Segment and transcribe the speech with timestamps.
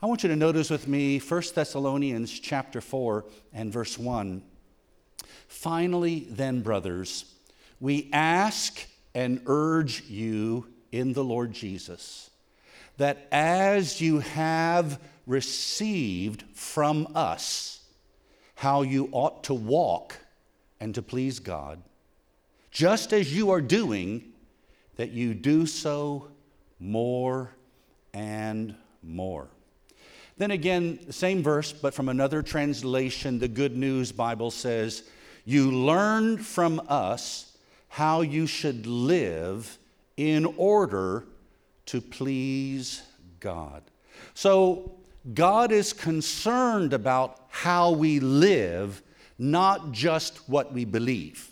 [0.00, 4.44] I want you to notice with me 1 Thessalonians chapter 4 and verse 1.
[5.48, 7.24] Finally, then, brothers,
[7.80, 12.30] we ask and urge you in the Lord Jesus
[12.98, 17.80] that as you have received from us
[18.54, 20.16] how you ought to walk
[20.78, 21.82] and to please God,
[22.70, 24.32] just as you are doing,
[24.94, 26.28] that you do so
[26.78, 27.50] more
[28.14, 29.48] and more.
[30.38, 35.02] Then again, the same verse, but from another translation, the Good News Bible says,
[35.44, 37.56] You learned from us
[37.88, 39.78] how you should live
[40.16, 41.24] in order
[41.86, 43.02] to please
[43.40, 43.82] God.
[44.34, 44.92] So,
[45.34, 49.02] God is concerned about how we live,
[49.38, 51.50] not just what we believe.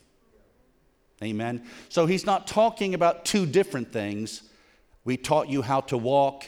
[1.24, 1.64] Amen.
[1.88, 4.42] So, He's not talking about two different things.
[5.04, 6.44] We taught you how to walk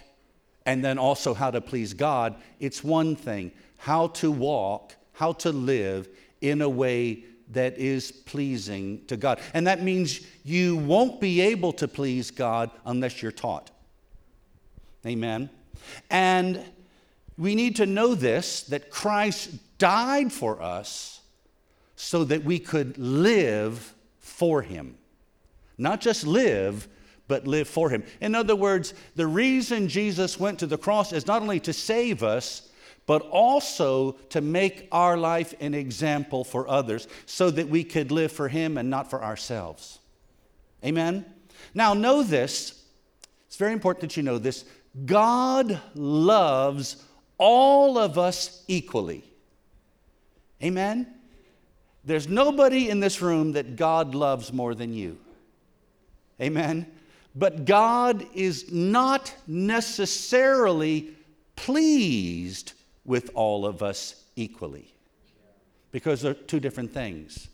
[0.68, 2.36] and then also how to please God.
[2.60, 6.08] It's one thing how to walk, how to live
[6.42, 9.40] in a way that is pleasing to God.
[9.54, 13.70] And that means you won't be able to please God unless you're taught.
[15.06, 15.48] Amen.
[16.10, 16.62] And
[17.38, 21.20] we need to know this that Christ died for us
[21.96, 24.98] so that we could live for him.
[25.78, 26.88] Not just live,
[27.28, 28.02] but live for him.
[28.20, 32.22] In other words, the reason Jesus went to the cross is not only to save
[32.22, 32.68] us,
[33.06, 38.32] but also to make our life an example for others so that we could live
[38.32, 39.98] for him and not for ourselves.
[40.84, 41.24] Amen?
[41.74, 42.84] Now, know this.
[43.46, 44.64] It's very important that you know this.
[45.06, 47.02] God loves
[47.38, 49.24] all of us equally.
[50.62, 51.06] Amen?
[52.04, 55.18] There's nobody in this room that God loves more than you.
[56.40, 56.86] Amen?
[57.38, 61.10] But God is not necessarily
[61.54, 62.72] pleased
[63.04, 64.92] with all of us equally
[65.92, 67.46] because they're two different things.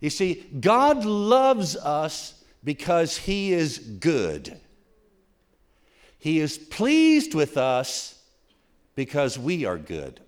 [0.00, 4.60] You see, God loves us because He is good.
[6.18, 8.20] He is pleased with us
[8.96, 10.18] because we are good.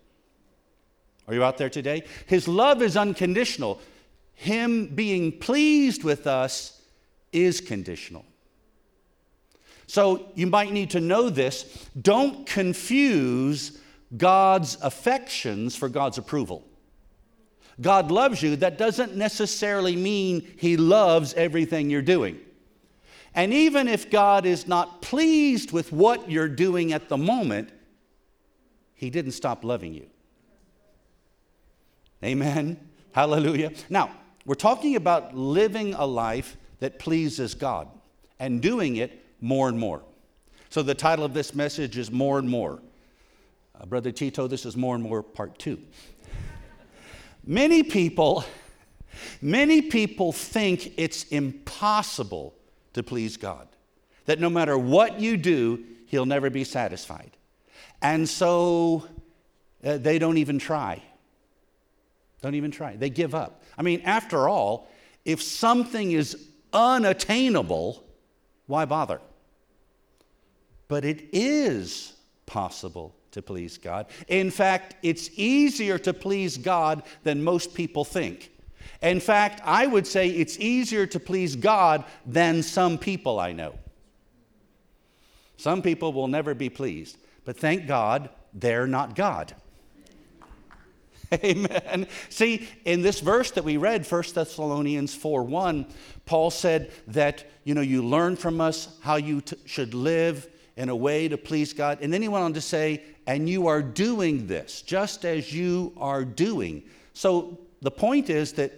[1.26, 2.04] Are you out there today?
[2.26, 3.80] His love is unconditional.
[4.34, 6.80] Him being pleased with us
[7.32, 8.24] is conditional.
[9.88, 11.88] So you might need to know this.
[12.00, 13.80] Don't confuse
[14.16, 16.62] God's affections for God's approval.
[17.80, 22.38] God loves you, that doesn't necessarily mean He loves everything you're doing.
[23.34, 27.70] And even if God is not pleased with what you're doing at the moment,
[28.94, 30.06] He didn't stop loving you.
[32.22, 32.78] Amen.
[33.12, 33.72] Hallelujah.
[33.88, 34.10] Now,
[34.44, 37.88] we're talking about living a life that pleases God
[38.38, 40.02] and doing it more and more.
[40.70, 42.80] So the title of this message is More and More.
[43.78, 45.78] Uh, Brother Tito, this is More and More Part 2.
[47.46, 48.44] many people,
[49.40, 52.54] many people think it's impossible
[52.92, 53.68] to please God.
[54.26, 57.30] That no matter what you do, He'll never be satisfied.
[58.02, 59.06] And so
[59.84, 61.02] uh, they don't even try.
[62.42, 62.96] Don't even try.
[62.96, 63.62] They give up.
[63.76, 64.88] I mean, after all,
[65.24, 68.04] if something is unattainable,
[68.68, 69.20] why bother?
[70.86, 72.14] But it is
[72.46, 74.06] possible to please God.
[74.28, 78.50] In fact, it's easier to please God than most people think.
[79.02, 83.74] In fact, I would say it's easier to please God than some people I know.
[85.56, 89.54] Some people will never be pleased, but thank God they're not God.
[91.44, 92.06] Amen.
[92.28, 95.86] See, in this verse that we read, 1 Thessalonians 4 1,
[96.28, 100.46] Paul said that, you know, you learn from us how you t- should live
[100.76, 102.00] in a way to please God.
[102.02, 105.94] And then he went on to say, and you are doing this just as you
[105.96, 106.82] are doing.
[107.14, 108.72] So the point is that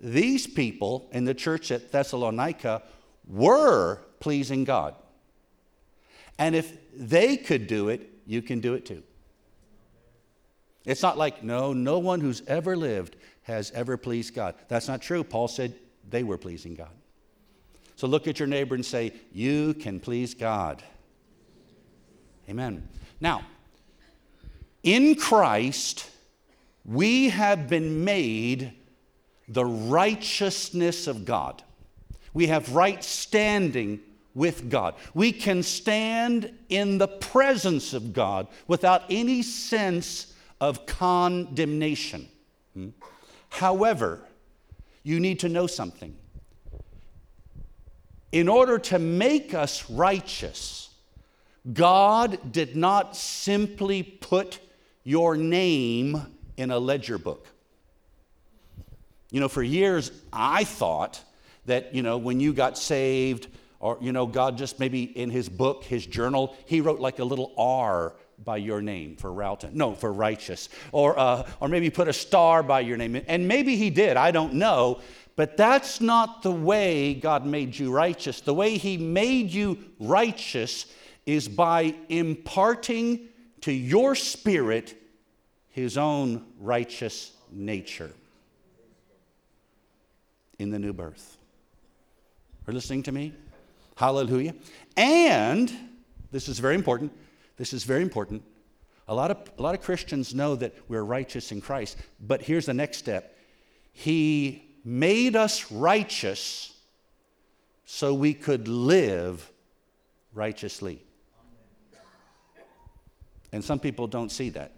[0.00, 2.82] these people in the church at Thessalonica
[3.28, 4.96] were pleasing God.
[6.40, 9.04] And if they could do it, you can do it too.
[10.84, 14.56] It's not like, no, no one who's ever lived has ever pleased God.
[14.66, 15.22] That's not true.
[15.22, 15.76] Paul said
[16.08, 16.90] they were pleasing God.
[17.96, 20.82] So look at your neighbor and say, You can please God.
[22.48, 22.88] Amen.
[23.20, 23.42] Now,
[24.82, 26.08] in Christ,
[26.84, 28.72] we have been made
[29.48, 31.62] the righteousness of God.
[32.34, 34.00] We have right standing
[34.34, 34.94] with God.
[35.14, 42.28] We can stand in the presence of God without any sense of condemnation.
[42.74, 42.90] Hmm?
[43.48, 44.22] However,
[45.06, 46.16] you need to know something.
[48.32, 50.90] In order to make us righteous,
[51.72, 54.58] God did not simply put
[55.04, 56.20] your name
[56.56, 57.46] in a ledger book.
[59.30, 61.22] You know, for years I thought
[61.66, 63.46] that, you know, when you got saved,
[63.78, 67.24] or, you know, God just maybe in his book, his journal, he wrote like a
[67.24, 68.12] little R
[68.44, 69.70] by your name for Roughton.
[69.74, 70.68] No, for righteous.
[70.92, 73.20] Or, uh, or maybe put a star by your name.
[73.26, 75.00] And maybe he did, I don't know.
[75.36, 78.40] But that's not the way God made you righteous.
[78.40, 80.86] The way he made you righteous
[81.26, 83.28] is by imparting
[83.62, 84.94] to your spirit
[85.70, 88.10] his own righteous nature
[90.58, 91.36] in the new birth.
[92.66, 93.34] Are listening to me?
[93.96, 94.54] Hallelujah.
[94.96, 95.72] And
[96.30, 97.12] this is very important.
[97.56, 98.42] This is very important.
[99.08, 102.66] A lot of, a lot of Christians know that we're righteous in Christ, but here's
[102.66, 103.36] the next step
[103.92, 106.72] He made us righteous
[107.84, 109.50] so we could live
[110.32, 111.02] righteously.
[113.52, 114.72] And some people don't see that.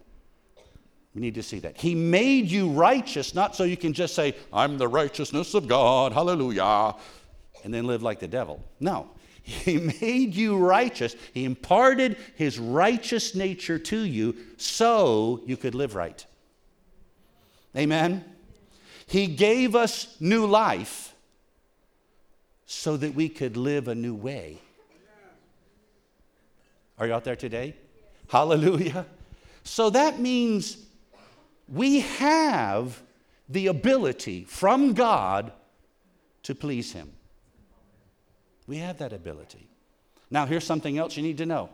[1.14, 1.76] We need to see that.
[1.78, 6.12] He made you righteous, not so you can just say, I'm the righteousness of God,
[6.12, 6.94] hallelujah,
[7.64, 8.62] and then live like the devil.
[8.78, 9.10] No.
[9.48, 11.16] He made you righteous.
[11.32, 16.24] He imparted his righteous nature to you so you could live right.
[17.74, 18.24] Amen.
[19.06, 21.14] He gave us new life
[22.66, 24.58] so that we could live a new way.
[26.98, 27.74] Are you out there today?
[28.28, 29.06] Hallelujah.
[29.64, 30.76] So that means
[31.68, 33.00] we have
[33.48, 35.52] the ability from God
[36.42, 37.12] to please Him.
[38.69, 39.69] We have that ability.
[40.31, 41.70] Now, here's something else you need to know.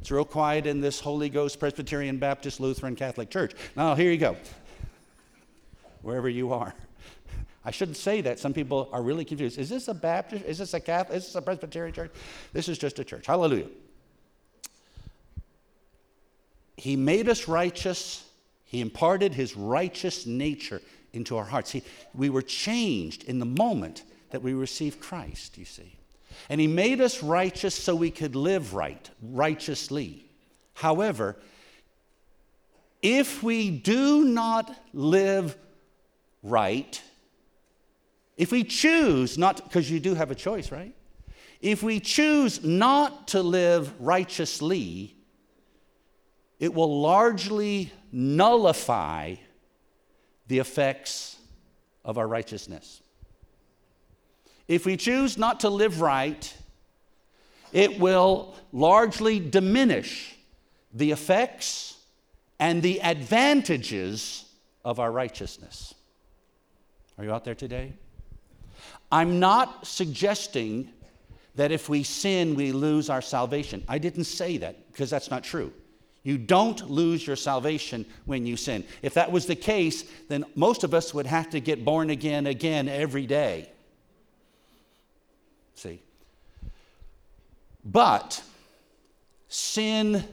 [0.00, 3.52] It's real quiet in this Holy Ghost Presbyterian Baptist Lutheran Catholic Church.
[3.76, 4.36] Now, here you go.
[6.00, 6.74] Wherever you are.
[7.64, 8.38] I shouldn't say that.
[8.38, 9.58] Some people are really confused.
[9.58, 10.46] Is this a Baptist?
[10.46, 11.18] Is this a Catholic?
[11.18, 12.12] Is this a Presbyterian church?
[12.54, 13.26] This is just a church.
[13.26, 13.66] Hallelujah.
[16.78, 18.26] He made us righteous
[18.66, 20.82] he imparted his righteous nature
[21.12, 21.70] into our hearts.
[21.70, 21.82] He,
[22.14, 25.95] we were changed in the moment that we received Christ, you see.
[26.48, 30.26] And he made us righteous so we could live right, righteously.
[30.74, 31.36] However,
[33.02, 35.56] if we do not live
[36.42, 37.00] right,
[38.36, 40.94] if we choose not, because you do have a choice, right?
[41.60, 45.16] If we choose not to live righteously,
[46.60, 49.36] it will largely nullify
[50.48, 51.36] the effects
[52.04, 53.00] of our righteousness.
[54.68, 56.54] If we choose not to live right,
[57.72, 60.36] it will largely diminish
[60.92, 61.98] the effects
[62.58, 64.44] and the advantages
[64.84, 65.94] of our righteousness.
[67.18, 67.92] Are you out there today?
[69.10, 70.90] I'm not suggesting
[71.54, 73.84] that if we sin, we lose our salvation.
[73.88, 75.72] I didn't say that because that's not true.
[76.22, 78.84] You don't lose your salvation when you sin.
[79.00, 82.46] If that was the case, then most of us would have to get born again
[82.46, 83.70] again every day.
[85.76, 86.02] See?
[87.84, 88.42] But
[89.48, 90.24] sin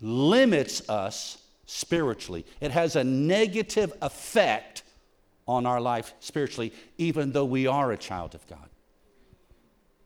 [0.00, 2.46] limits us spiritually.
[2.60, 4.82] It has a negative effect
[5.48, 8.68] on our life spiritually, even though we are a child of God.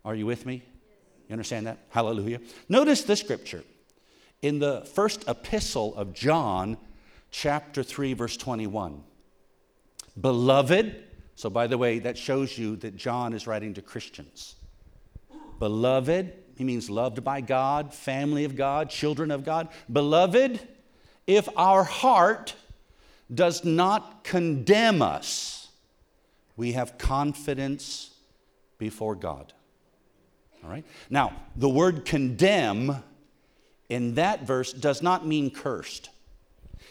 [0.05, 0.63] Are you with me?
[1.29, 1.79] You understand that?
[1.91, 2.41] Hallelujah.
[2.69, 3.65] Notice the scripture
[4.43, 6.77] in the first epistle of John,
[7.31, 9.03] chapter 3, verse 21.
[10.21, 11.03] Beloved,
[11.35, 14.57] so by the way, that shows you that John is writing to Christians.
[15.65, 19.71] Beloved, he means loved by God, family of God, children of God.
[19.91, 20.61] Beloved,
[21.27, 22.55] if our heart
[23.33, 25.71] does not condemn us,
[26.55, 28.15] we have confidence
[28.77, 29.55] before God.
[30.63, 30.85] All right?
[31.09, 33.03] Now, the word condemn
[33.89, 36.11] in that verse does not mean cursed.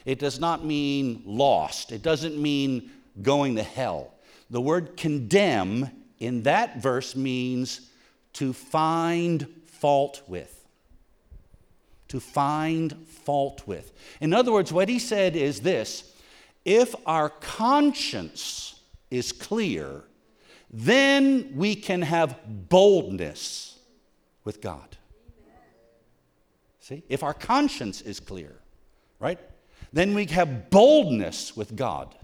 [0.04, 1.92] It does not mean lost.
[1.92, 2.90] It doesn't mean
[3.22, 4.16] going to hell.
[4.50, 7.92] The word condemn in that verse means
[8.34, 10.68] to find fault with.
[12.10, 13.92] To find fault with.
[14.22, 16.14] In other words, what he said is this
[16.66, 18.80] if our conscience
[19.12, 20.04] is clear,
[20.72, 23.78] then we can have boldness
[24.44, 24.98] with God.
[26.80, 28.56] See, if our conscience is clear,
[29.20, 29.40] right,
[29.94, 32.16] then we have boldness with God.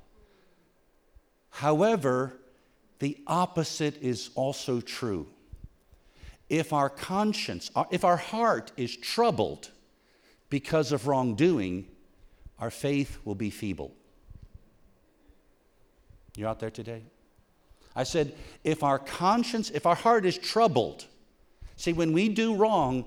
[1.50, 2.38] However,
[3.00, 5.28] the opposite is also true.
[6.50, 9.70] If our conscience, if our heart is troubled
[10.50, 11.88] because of wrongdoing,
[12.58, 13.94] our faith will be feeble.
[16.36, 17.04] You out there today?
[17.96, 21.06] I said, if our conscience, if our heart is troubled,
[21.76, 23.06] see, when we do wrong,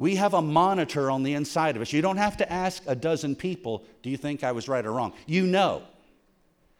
[0.00, 1.92] We have a monitor on the inside of us.
[1.92, 4.92] You don't have to ask a dozen people, Do you think I was right or
[4.92, 5.12] wrong?
[5.26, 5.82] You know.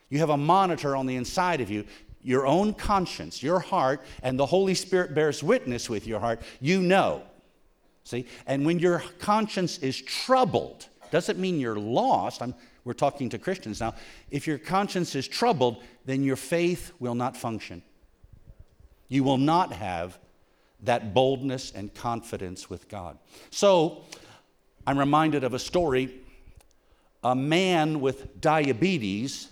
[0.09, 1.85] You have a monitor on the inside of you,
[2.23, 6.41] your own conscience, your heart, and the Holy Spirit bears witness with your heart.
[6.61, 7.23] You know.
[8.05, 8.27] See?
[8.47, 12.43] And when your conscience is troubled, doesn't mean you're lost.
[12.43, 13.95] I'm, we're talking to Christians now.
[14.31, 17.83] If your conscience is troubled, then your faith will not function.
[19.09, 20.19] You will not have
[20.83, 23.19] that boldness and confidence with God.
[23.50, 24.05] So,
[24.87, 26.21] I'm reminded of a story.
[27.23, 29.50] A man with diabetes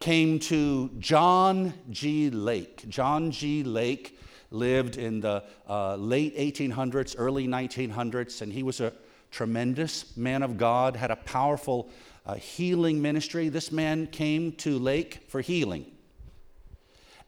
[0.00, 2.30] came to John G.
[2.30, 2.88] Lake.
[2.88, 3.64] John G.
[3.64, 4.18] Lake
[4.50, 8.92] lived in the uh, late 1800s, early 1900s, and he was a
[9.30, 11.90] tremendous man of God, had a powerful
[12.24, 13.48] uh, healing ministry.
[13.48, 15.86] This man came to Lake for healing.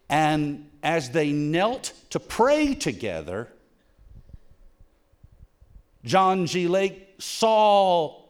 [0.08, 3.48] And as they knelt to pray together,
[6.04, 6.66] John G.
[6.68, 8.22] Lake saw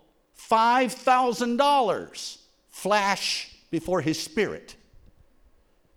[0.51, 2.39] $5,000
[2.71, 4.77] flash before his spirit.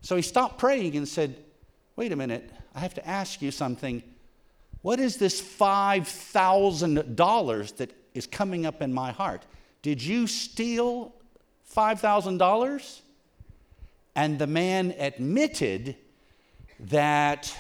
[0.02, 1.38] So he stopped praying and said,
[1.96, 4.02] Wait a minute, I have to ask you something.
[4.82, 9.46] What is this $5,000 that is coming up in my heart?
[9.82, 11.14] Did you steal
[11.74, 13.02] $5,000?
[14.16, 15.96] And the man admitted
[16.80, 17.56] that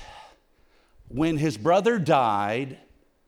[1.07, 2.77] when his brother died,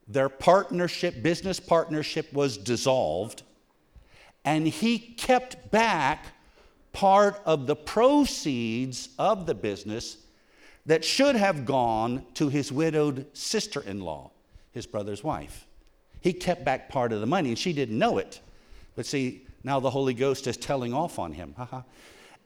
[0.07, 3.43] their partnership, business partnership, was dissolved,
[4.43, 6.25] and he kept back
[6.95, 10.15] part of the proceeds of the business
[10.85, 14.31] that should have gone to his widowed sister in law,
[14.71, 15.67] his brother's wife.
[16.21, 18.39] He kept back part of the money, and she didn't know it.
[18.95, 21.53] But see, now the Holy Ghost is telling off on him.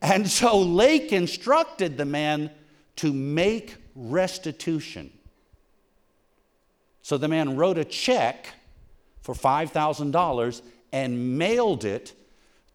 [0.02, 2.50] and so Lake instructed the man
[2.96, 5.12] to make restitution.
[7.04, 8.48] So the man wrote a check
[9.22, 12.14] for $5,000 and mailed it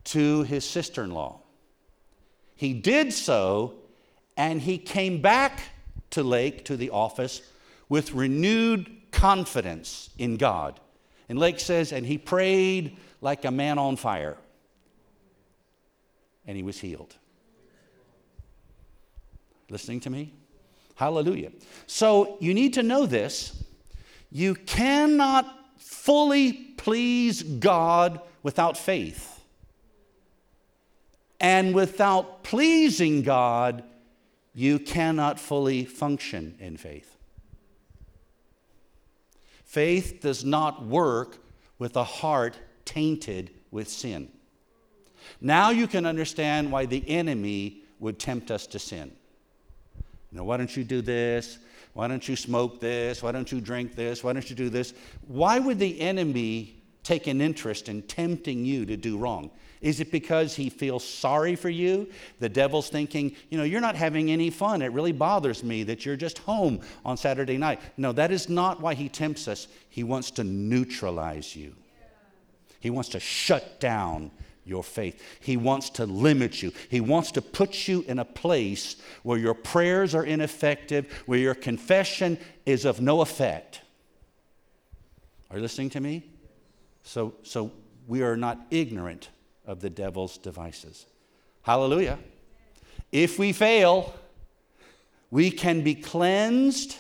[0.05, 1.41] to his sister in law.
[2.55, 3.75] He did so,
[4.37, 5.61] and he came back
[6.11, 7.43] to Lake, to the office,
[7.89, 10.81] with renewed confidence in God.
[11.29, 14.37] And Lake says, and he prayed like a man on fire,
[16.47, 17.15] and he was healed.
[19.71, 20.33] Listening to me?
[20.95, 21.51] Hallelujah.
[21.87, 23.65] So you need to know this.
[24.31, 25.47] You cannot
[25.79, 29.34] fully please God without faith.
[31.41, 33.85] And without pleasing God,
[34.55, 37.17] you cannot fully function in faith.
[39.65, 41.39] Faith does not work
[41.79, 44.29] with a heart tainted with sin.
[45.41, 49.11] Now you can understand why the enemy would tempt us to sin.
[50.31, 51.59] You know, why don't you do this?
[51.93, 53.23] Why don't you smoke this?
[53.23, 54.23] Why don't you drink this?
[54.23, 54.95] Why don't you do this?
[55.27, 59.51] Why would the enemy take an interest in tempting you to do wrong?
[59.85, 62.09] Is it because he feels sorry for you?
[62.41, 64.81] The devil's thinking, you know, you're not having any fun.
[64.81, 67.83] It really bothers me that you're just home on Saturday night.
[67.99, 69.69] No, that is not why he tempts us.
[69.91, 71.77] He wants to neutralize you,
[72.81, 74.31] he wants to shut down
[74.65, 75.23] your faith.
[75.41, 76.73] He wants to limit you.
[76.89, 81.55] He wants to put you in a place where your prayers are ineffective, where your
[81.55, 83.83] confession is of no effect.
[85.51, 86.25] Are you listening to me?
[87.03, 87.73] So, so
[88.07, 89.29] we are not ignorant
[89.67, 91.07] of the devil's devices.
[91.63, 92.19] Hallelujah.
[93.13, 94.15] If we fail,
[95.31, 96.97] we can be cleansed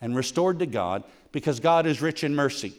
[0.00, 2.72] and restored to God because God is rich in mercy.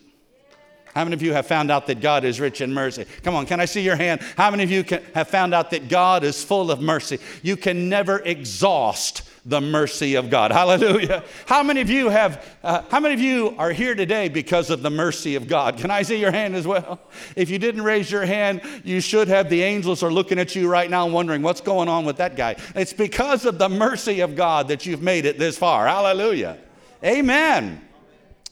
[0.93, 3.05] How many of you have found out that God is rich in mercy?
[3.23, 4.21] Come on, can I see your hand?
[4.35, 7.19] How many of you can, have found out that God is full of mercy?
[7.41, 10.51] You can never exhaust the mercy of God.
[10.51, 11.23] Hallelujah.
[11.47, 14.83] How many of you have, uh, how many of you are here today because of
[14.83, 15.77] the mercy of God?
[15.77, 16.99] Can I see your hand as well?
[17.35, 19.49] If you didn't raise your hand, you should have.
[19.49, 22.55] The angels are looking at you right now wondering what's going on with that guy.
[22.75, 25.87] It's because of the mercy of God that you've made it this far.
[25.87, 26.59] Hallelujah.
[27.03, 27.81] Amen.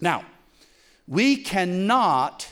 [0.01, 0.25] Now,
[1.07, 2.47] we cannot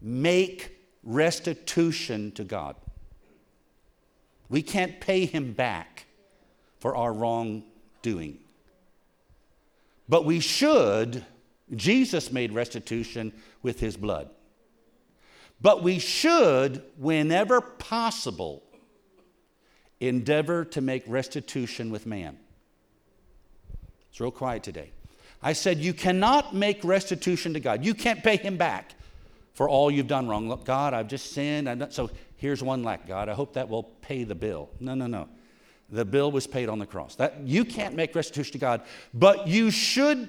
[0.00, 2.74] make restitution to God.
[4.48, 5.93] We can't pay him back
[6.84, 8.36] for our wrongdoing.
[10.06, 11.24] But we should,
[11.74, 14.28] Jesus made restitution with his blood.
[15.62, 18.62] But we should, whenever possible,
[19.98, 22.36] endeavor to make restitution with man.
[24.10, 24.90] It's real quiet today.
[25.42, 27.82] I said, You cannot make restitution to God.
[27.82, 28.94] You can't pay him back
[29.54, 30.50] for all you've done wrong.
[30.50, 31.86] Look, God, I've just sinned.
[31.88, 33.30] so here's one lakh, God.
[33.30, 34.68] I hope that will pay the bill.
[34.80, 35.30] No, no, no.
[35.90, 37.14] The bill was paid on the cross.
[37.16, 40.28] That you can't make restitution to God, but you should,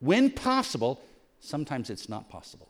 [0.00, 1.00] when possible,
[1.40, 2.68] sometimes it's not possible.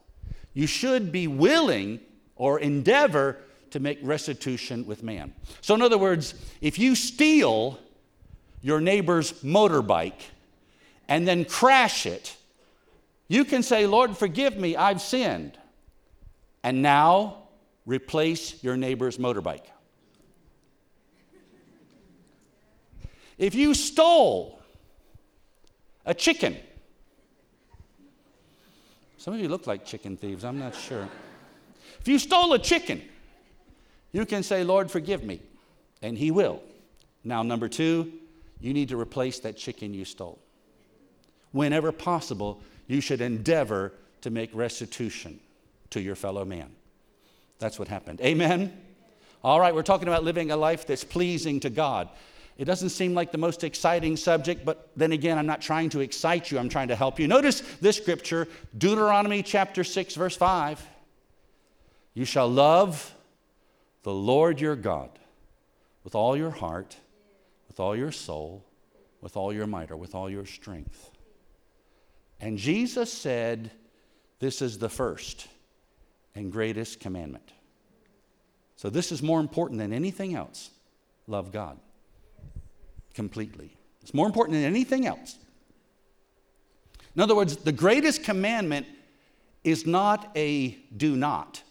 [0.52, 2.00] You should be willing
[2.34, 3.38] or endeavor
[3.70, 5.34] to make restitution with man.
[5.60, 7.78] So, in other words, if you steal
[8.62, 10.20] your neighbor's motorbike
[11.08, 12.36] and then crash it,
[13.28, 15.58] you can say, Lord, forgive me, I've sinned.
[16.62, 17.48] And now
[17.84, 19.66] replace your neighbor's motorbike.
[23.38, 24.60] If you stole
[26.04, 26.56] a chicken,
[29.18, 31.08] some of you look like chicken thieves, I'm not sure.
[32.00, 33.02] If you stole a chicken,
[34.12, 35.40] you can say, Lord, forgive me,
[36.02, 36.62] and He will.
[37.24, 38.12] Now, number two,
[38.60, 40.38] you need to replace that chicken you stole.
[41.52, 45.40] Whenever possible, you should endeavor to make restitution
[45.90, 46.70] to your fellow man.
[47.58, 48.20] That's what happened.
[48.20, 48.80] Amen?
[49.42, 52.08] All right, we're talking about living a life that's pleasing to God.
[52.58, 56.00] It doesn't seem like the most exciting subject, but then again, I'm not trying to
[56.00, 57.28] excite you, I'm trying to help you.
[57.28, 60.84] Notice this scripture, Deuteronomy chapter 6, verse 5.
[62.14, 63.14] You shall love
[64.04, 65.10] the Lord your God
[66.02, 66.96] with all your heart,
[67.68, 68.64] with all your soul,
[69.20, 71.10] with all your might, or with all your strength.
[72.40, 73.70] And Jesus said,
[74.38, 75.46] This is the first
[76.34, 77.52] and greatest commandment.
[78.76, 80.70] So, this is more important than anything else.
[81.26, 81.78] Love God
[83.16, 83.76] completely.
[84.02, 85.36] It's more important than anything else.
[87.16, 88.86] In other words, the greatest commandment
[89.64, 91.62] is not a do not,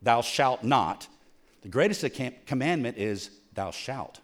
[0.00, 1.06] thou shalt not.
[1.60, 2.04] The greatest
[2.46, 4.18] commandment is thou shalt.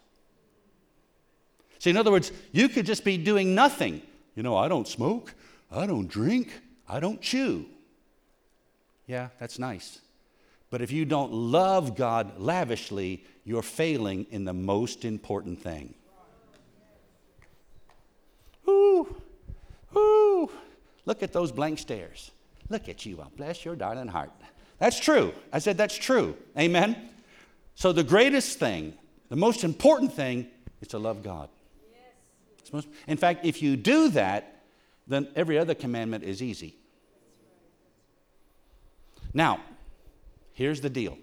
[1.79, 4.03] See, in other words, you could just be doing nothing.
[4.35, 5.35] You know, I don't smoke,
[5.71, 6.49] I don't drink,
[6.89, 7.67] I don't chew.
[9.07, 10.01] Yeah, that's nice.
[10.71, 15.95] But if you don't love God lavishly, you're failing in the most important thing.
[18.69, 19.17] Ooh,
[19.97, 20.51] ooh,
[21.07, 22.31] look at those blank stares.
[22.69, 23.21] Look at you.
[23.21, 24.31] I bless your darling heart.
[24.79, 25.33] That's true.
[25.53, 26.37] I said that's true.
[26.59, 27.11] Amen.
[27.75, 28.95] So the greatest thing,
[29.29, 30.49] the most important thing,
[30.81, 31.49] is to love God.
[31.91, 32.73] Yes.
[32.73, 34.63] Most, in fact, if you do that,
[35.07, 36.75] then every other commandment is easy.
[39.33, 39.61] Now,
[40.53, 41.17] here's the deal.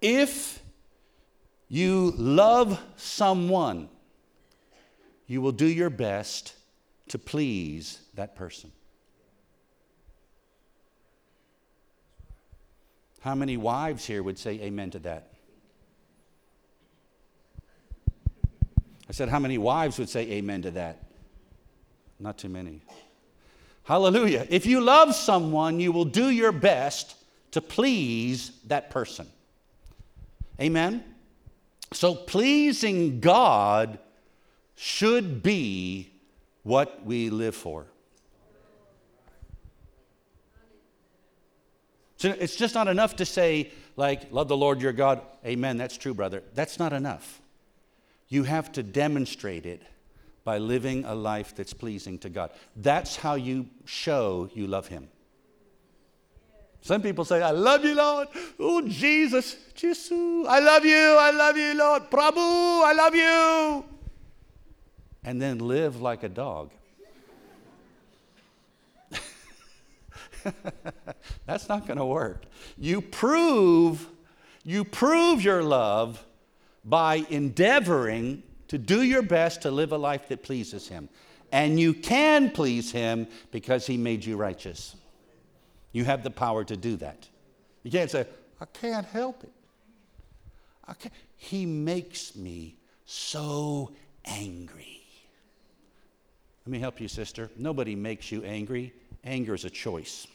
[0.00, 0.62] If
[1.68, 3.88] you love someone
[5.26, 6.54] you will do your best
[7.08, 8.72] to please that person.
[13.20, 15.30] How many wives here would say amen to that?
[19.08, 21.04] I said, How many wives would say amen to that?
[22.18, 22.82] Not too many.
[23.84, 24.46] Hallelujah.
[24.48, 27.16] If you love someone, you will do your best
[27.50, 29.26] to please that person.
[30.60, 31.04] Amen?
[31.92, 33.98] So, pleasing God
[34.76, 36.10] should be
[36.62, 37.86] what we live for.
[42.16, 45.20] So it's just not enough to say, like, love the Lord your God.
[45.44, 45.76] Amen.
[45.76, 46.42] That's true, brother.
[46.54, 47.42] That's not enough.
[48.28, 49.82] You have to demonstrate it
[50.42, 52.50] by living a life that's pleasing to God.
[52.76, 55.08] That's how you show you love Him.
[56.80, 58.28] Some people say, I love you, Lord.
[58.58, 62.10] Oh, Jesus, Jesus, I love you, I love you, Lord.
[62.10, 63.93] Prabhu, I love you
[65.24, 66.70] and then live like a dog.
[71.46, 72.44] That's not going to work.
[72.76, 74.08] You prove
[74.64, 76.24] you prove your love
[76.84, 81.08] by endeavoring to do your best to live a life that pleases him.
[81.52, 84.96] And you can please him because he made you righteous.
[85.92, 87.28] You have the power to do that.
[87.82, 88.26] You can't say,
[88.60, 89.52] I can't help it.
[90.88, 91.14] I can't.
[91.36, 93.92] He makes me so
[94.24, 95.03] angry.
[96.66, 97.50] Let me help you, sister.
[97.56, 98.92] Nobody makes you angry.
[99.22, 100.26] Anger is a choice.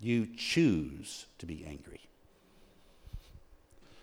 [0.00, 2.00] You choose to be angry.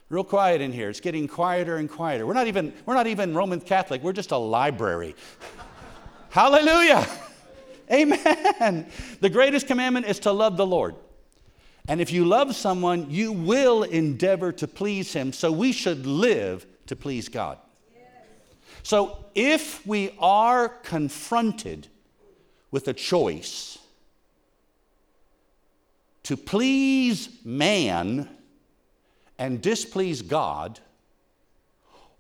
[0.10, 0.90] Real quiet in here.
[0.90, 2.28] It's getting quieter and quieter.
[2.28, 5.16] We're not even, we're not even Roman Catholic, we're just a library.
[6.30, 7.08] Hallelujah.
[7.92, 8.88] Amen.
[9.22, 10.96] The greatest commandment is to love the Lord.
[11.88, 15.34] And if you love someone, you will endeavor to please him.
[15.34, 17.58] So we should live to please God.
[18.84, 21.88] So if we are confronted
[22.70, 23.80] with a choice
[26.24, 28.30] to please man
[29.38, 30.80] and displease God,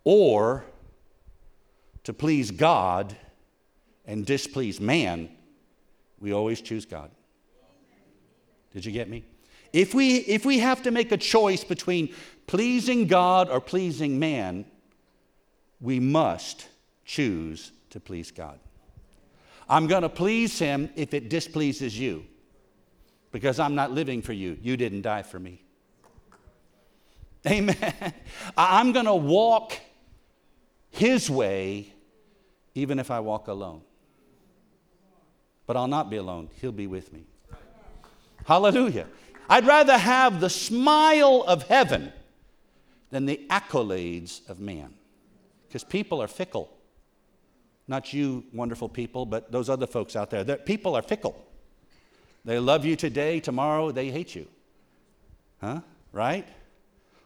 [0.03, 0.65] or
[2.03, 3.15] to please God
[4.05, 5.29] and displease man,
[6.19, 7.11] we always choose God.
[8.73, 9.23] Did you get me?
[9.71, 12.13] If we, if we have to make a choice between
[12.47, 14.65] pleasing God or pleasing man,
[15.83, 16.69] we must
[17.03, 18.57] choose to please God.
[19.69, 22.25] I'm going to please him if it displeases you
[23.31, 24.57] because I'm not living for you.
[24.61, 25.61] You didn't die for me.
[27.47, 28.13] Amen.
[28.55, 29.77] I'm going to walk
[30.89, 31.93] his way
[32.75, 33.81] even if I walk alone.
[35.67, 37.25] But I'll not be alone, he'll be with me.
[38.45, 39.07] Hallelujah.
[39.49, 42.13] I'd rather have the smile of heaven
[43.11, 44.93] than the accolades of man
[45.73, 46.69] because people are fickle.
[47.87, 50.43] Not you, wonderful people, but those other folks out there.
[50.57, 51.35] People are fickle.
[52.45, 54.45] They love you today, tomorrow they hate you.
[55.59, 55.81] Huh?
[56.11, 56.47] Right?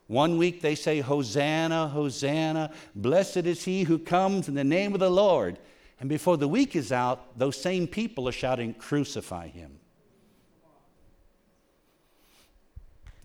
[0.08, 5.02] One week they say, Hosanna, Hosanna, blessed is he who comes in the name of
[5.02, 5.60] the Lord.
[6.00, 9.78] And before the week is out, those same people are shouting, Crucify him.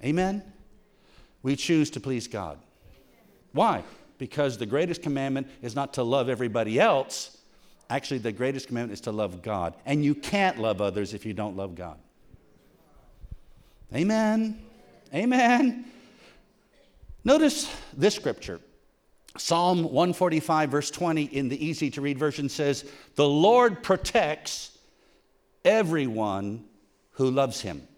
[0.03, 0.43] Amen?
[1.45, 2.59] We choose to please God.
[3.53, 3.85] Why?
[4.23, 7.39] Because the greatest commandment is not to love everybody else.
[7.91, 9.75] Actually, the greatest commandment is to love God.
[9.85, 11.99] And you can't love others if you don't love God.
[13.93, 14.63] Amen.
[15.13, 15.87] Amen.
[17.25, 18.61] Notice this scripture.
[19.39, 24.79] Psalm 145, verse 20, in the easy to read version says, The Lord protects
[25.65, 26.65] everyone
[27.15, 27.89] who loves him.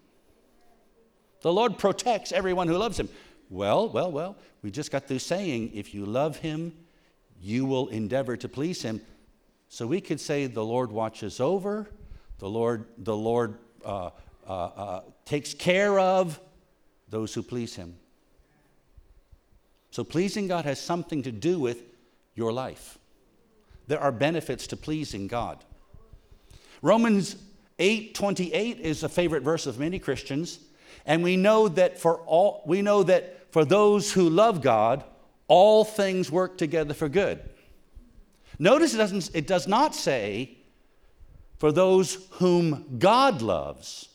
[1.41, 3.09] The Lord protects everyone who loves him.
[3.49, 6.73] Well, well, well, we just got through saying if you love him,
[7.41, 9.01] you will endeavor to please him.
[9.69, 11.87] So we could say the Lord watches over,
[12.39, 14.09] the Lord, the Lord uh,
[14.47, 16.39] uh, uh, takes care of
[17.09, 17.95] those who please him.
[19.91, 21.83] So pleasing God has something to do with
[22.35, 22.97] your life.
[23.87, 25.63] There are benefits to pleasing God.
[26.81, 27.37] Romans
[27.79, 30.59] 8:28 is a favorite verse of many Christians,
[31.05, 35.05] and we know that for all we know that for those who love God,
[35.47, 37.39] all things work together for good.
[38.59, 40.57] Notice it doesn't it does not say
[41.57, 44.09] for those whom God loves,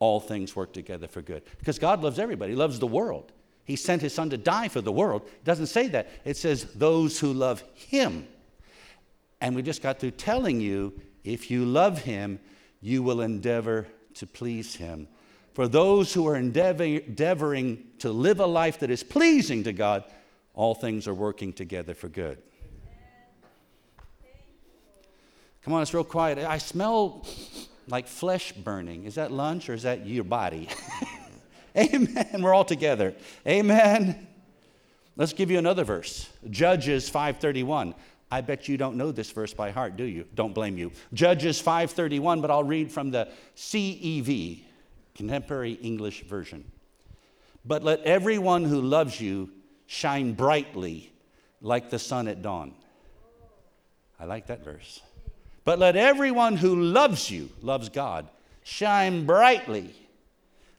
[0.00, 1.44] all things work together for good.
[1.60, 2.50] Because God loves everybody.
[2.50, 3.30] He loves the world.
[3.62, 5.22] He sent his son to die for the world.
[5.24, 6.10] It doesn't say that.
[6.24, 8.26] It says those who love him.
[9.40, 12.40] And we just got through telling you if you love him,
[12.80, 15.06] you will endeavor to please him.
[15.54, 20.04] For those who are endeavoring to live a life that is pleasing to God,
[20.52, 22.38] all things are working together for good.
[25.62, 26.38] Come on, it's real quiet.
[26.38, 27.24] I smell
[27.88, 29.04] like flesh burning.
[29.04, 30.68] Is that lunch or is that your body?
[31.76, 32.42] Amen.
[32.42, 33.14] We're all together.
[33.46, 34.26] Amen.
[35.16, 36.28] Let's give you another verse.
[36.50, 37.94] Judges 531.
[38.30, 40.26] I bet you don't know this verse by heart, do you?
[40.34, 40.90] Don't blame you.
[41.12, 44.62] Judges 531, but I'll read from the CEV,
[45.14, 46.64] Contemporary English Version.
[47.64, 49.50] But let everyone who loves you
[49.86, 51.12] shine brightly
[51.60, 52.74] like the sun at dawn.
[54.18, 55.00] I like that verse.
[55.64, 58.28] But let everyone who loves you, loves God,
[58.62, 59.94] shine brightly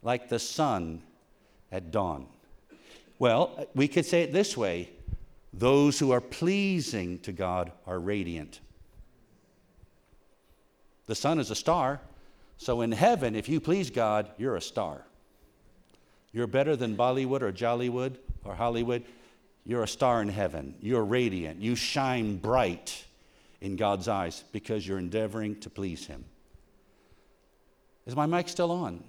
[0.04, 1.02] like the sun
[1.72, 2.28] at dawn.
[3.18, 4.90] Well, we could say it this way
[5.54, 8.60] those who are pleasing to God are radiant.
[11.08, 12.02] The sun is a star,
[12.58, 15.02] so in heaven, if you please God, you're a star.
[16.32, 19.04] You're better than Bollywood or Jollywood or Hollywood.
[19.66, 20.76] You're a star in heaven.
[20.82, 21.62] You're radiant.
[21.62, 23.06] You shine bright
[23.62, 26.24] in God's eyes because you're endeavoring to please Him.
[28.06, 29.04] Is my mic still on?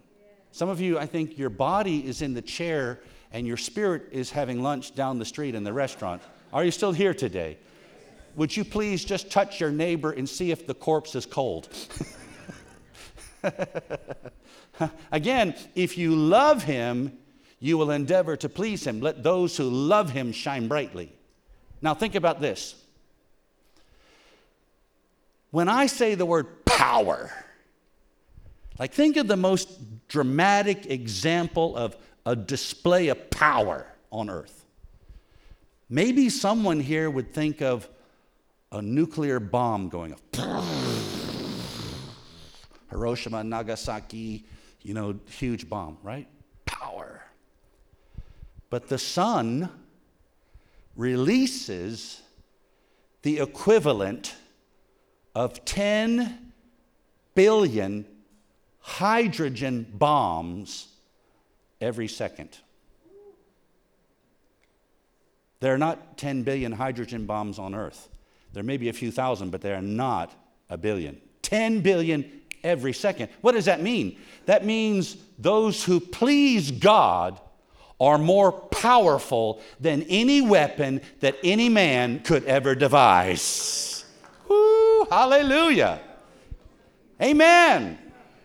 [0.53, 3.01] Some of you, I think your body is in the chair
[3.33, 6.23] and your spirit is having lunch down the street in the restaurant.
[6.53, 7.59] Are you still here today?
[8.37, 11.69] Would you please just touch your neighbor and see if the corpse is cold?
[15.13, 17.17] Again, if you love him,
[17.59, 19.01] you will endeavor to please him.
[19.01, 21.13] Let those who love him shine brightly.
[21.81, 22.75] Now, think about this.
[25.51, 27.31] When I say the word power,
[28.79, 34.65] like, think of the most dramatic example of a display of power on earth.
[35.89, 37.89] Maybe someone here would think of
[38.73, 40.93] a nuclear bomb going off.
[42.91, 44.45] Hiroshima, Nagasaki,
[44.83, 46.29] you know, huge bomb, right?
[46.65, 47.23] Power.
[48.71, 49.69] But the sun
[50.97, 52.23] releases
[53.23, 54.35] the equivalent
[55.35, 56.53] of 10
[57.35, 58.07] billion
[58.81, 60.89] hydrogen bombs
[61.81, 62.59] every second.
[65.61, 68.09] There are not 10 billion hydrogen bombs on Earth.
[68.53, 70.33] There may be a few thousand, but there are not
[70.71, 71.21] a billion.
[71.43, 73.31] 10 billion every second.
[73.41, 74.19] What does that mean?
[74.47, 77.41] That means those who please God
[77.99, 84.05] are more powerful than any weapon that any man could ever devise.
[84.49, 86.01] Woo, hallelujah.
[87.23, 87.99] Amen.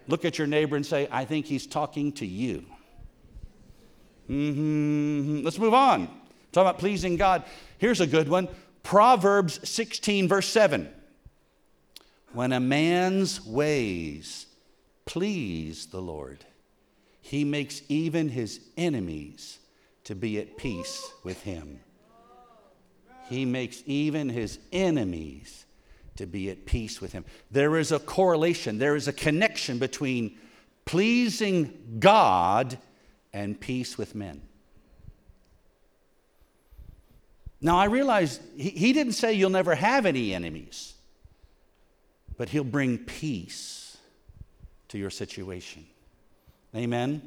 [0.08, 2.66] Look at your neighbor and say, I think he's talking to you.
[4.30, 5.44] Mm-hmm.
[5.44, 6.08] Let's move on.
[6.52, 7.44] Talk about pleasing God.
[7.78, 8.48] Here's a good one
[8.84, 10.90] Proverbs 16, verse 7.
[12.34, 14.46] When a man's ways
[15.06, 16.46] please the Lord,
[17.20, 19.60] he makes even his enemies
[20.06, 21.80] to be at peace with him.
[23.30, 25.66] He makes even his enemies
[26.18, 27.26] to be at peace with him.
[27.50, 30.38] There is a correlation, there is a connection between
[30.86, 32.78] pleasing God
[33.34, 34.42] and peace with men.
[37.62, 40.96] Now, I realize he, didn't say you'll never have any enemies,
[42.42, 44.00] but he'll bring peace
[44.88, 45.86] to your situation.
[46.76, 47.22] Amen.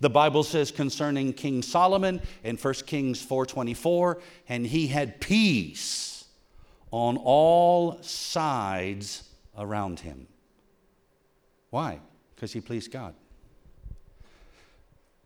[0.00, 6.24] The Bible says concerning King Solomon in 1 Kings 4:24, and he had peace
[6.90, 10.26] on all sides around him.
[11.70, 12.00] Why?
[12.34, 13.14] Because he pleased God.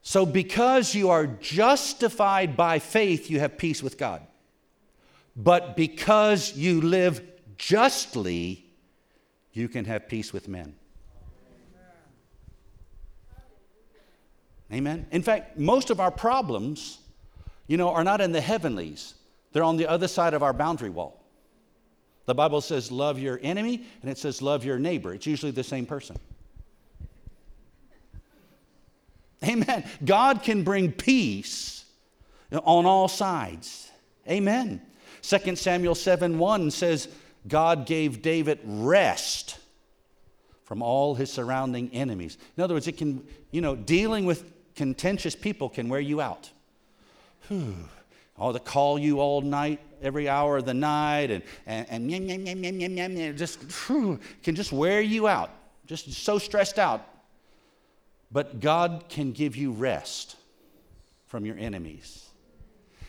[0.02, 4.26] So, because you are justified by faith, you have peace with God.
[5.34, 7.22] But because you live
[7.56, 8.66] justly,
[9.52, 10.74] you can have peace with men.
[14.72, 15.06] Amen.
[15.10, 16.98] In fact, most of our problems,
[17.66, 19.14] you know, are not in the heavenlies.
[19.52, 21.22] They're on the other side of our boundary wall.
[22.24, 25.12] The Bible says love your enemy and it says love your neighbor.
[25.12, 26.16] It's usually the same person.
[29.44, 29.84] Amen.
[30.04, 31.84] God can bring peace
[32.52, 33.90] on all sides.
[34.28, 34.80] Amen.
[35.22, 37.08] 2 Samuel 7 1 says,
[37.46, 39.58] God gave David rest
[40.64, 42.38] from all his surrounding enemies.
[42.56, 46.50] In other words, it can, you know, dealing with contentious people can wear you out.
[47.48, 47.74] Whew.
[48.38, 53.60] All to call you all night, every hour of the night, and, and, and just
[53.86, 55.50] whew, can just wear you out.
[55.86, 57.06] Just so stressed out.
[58.32, 60.36] But God can give you rest
[61.26, 62.26] from your enemies.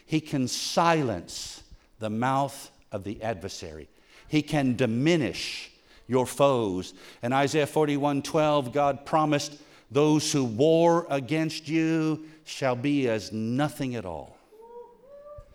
[0.06, 1.64] He can silence
[2.00, 3.88] the mouth of the adversary.
[4.34, 5.70] He can diminish
[6.08, 6.96] your foes.
[7.22, 13.94] In Isaiah 41 12, God promised, Those who war against you shall be as nothing
[13.94, 14.36] at all.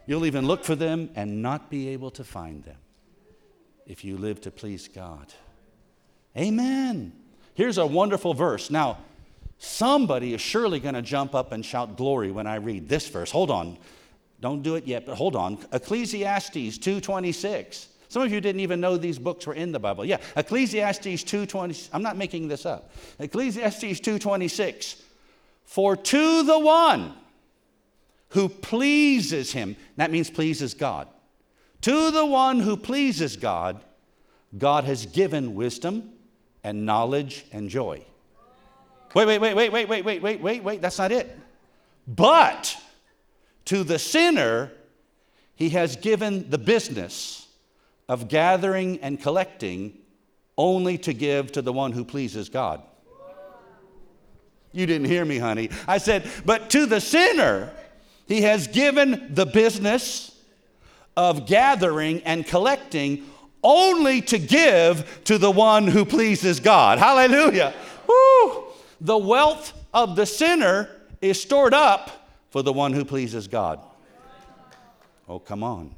[0.06, 2.76] You'll even look for them and not be able to find them
[3.84, 5.34] if you live to please God.
[6.36, 7.12] Amen.
[7.54, 8.70] Here's a wonderful verse.
[8.70, 8.98] Now,
[9.58, 13.32] somebody is surely going to jump up and shout glory when I read this verse.
[13.32, 13.76] Hold on.
[14.40, 15.58] Don't do it yet, but hold on.
[15.72, 17.88] Ecclesiastes 2:26.
[18.08, 20.04] Some of you didn't even know these books were in the Bible.
[20.04, 21.90] Yeah, Ecclesiastes 2:20.
[21.92, 22.90] I'm not making this up.
[23.18, 24.96] Ecclesiastes 2:26.
[25.64, 27.14] For to the one
[28.30, 31.08] who pleases him, that means pleases God.
[31.82, 33.80] To the one who pleases God,
[34.56, 36.12] God has given wisdom
[36.64, 38.04] and knowledge and joy.
[39.14, 40.80] Wait, wait, wait, wait, wait, wait, wait, wait, wait, wait.
[40.80, 41.38] That's not it.
[42.06, 42.76] But
[43.66, 44.72] to the sinner,
[45.54, 47.47] he has given the business
[48.08, 49.98] of gathering and collecting
[50.56, 52.82] only to give to the one who pleases God.
[54.72, 55.70] You didn't hear me, honey.
[55.86, 57.72] I said, but to the sinner,
[58.26, 60.36] he has given the business
[61.16, 63.26] of gathering and collecting
[63.62, 66.98] only to give to the one who pleases God.
[66.98, 67.74] Hallelujah.
[68.06, 68.64] Woo!
[69.00, 70.88] The wealth of the sinner
[71.20, 73.80] is stored up for the one who pleases God.
[75.28, 75.94] Oh, come on.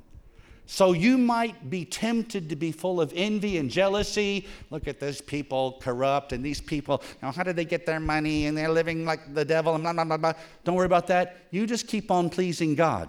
[0.70, 4.46] So you might be tempted to be full of envy and jealousy.
[4.70, 8.46] Look at those people corrupt and these people, now how did they get their money
[8.46, 10.32] and they're living like the devil and blah, blah, blah, blah.
[10.62, 11.38] Don't worry about that.
[11.50, 13.08] You just keep on pleasing God.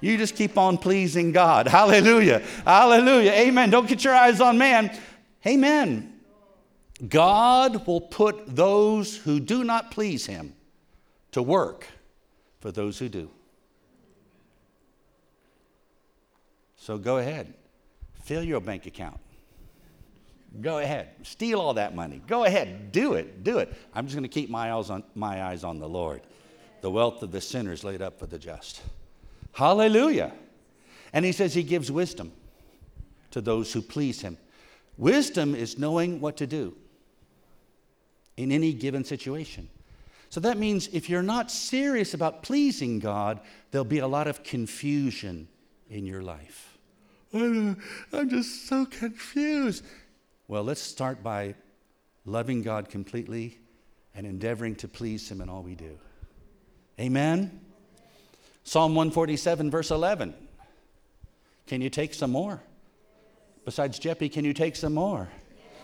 [0.00, 1.68] You just keep on pleasing God.
[1.78, 2.40] Hallelujah.
[2.64, 3.30] Hallelujah.
[3.34, 3.70] Amen.
[3.70, 4.90] Don't get your eyes on man.
[5.46, 6.20] Amen.
[7.08, 10.54] God will put those who do not please him
[11.30, 11.86] to work
[12.58, 13.30] for those who do.
[16.90, 17.54] So go ahead,
[18.24, 19.20] fill your bank account.
[20.60, 22.20] Go ahead, steal all that money.
[22.26, 23.72] Go ahead, do it, do it.
[23.94, 26.22] I'm just going to keep my eyes on my eyes on the Lord.
[26.80, 28.82] The wealth of the sinners laid up for the just.
[29.52, 30.32] Hallelujah.
[31.12, 32.32] And he says he gives wisdom
[33.30, 34.36] to those who please him.
[34.96, 36.76] Wisdom is knowing what to do
[38.36, 39.68] in any given situation.
[40.28, 43.38] So that means if you're not serious about pleasing God,
[43.70, 45.46] there'll be a lot of confusion
[45.88, 46.69] in your life.
[47.32, 47.76] I'm
[48.28, 49.84] just so confused.
[50.48, 51.54] Well, let's start by
[52.24, 53.58] loving God completely
[54.14, 55.98] and endeavoring to please Him in all we do.
[56.98, 57.60] Amen?
[58.64, 60.34] Psalm 147, verse 11.
[61.66, 62.60] Can you take some more?
[63.64, 65.28] Besides Jeppy, can you take some more?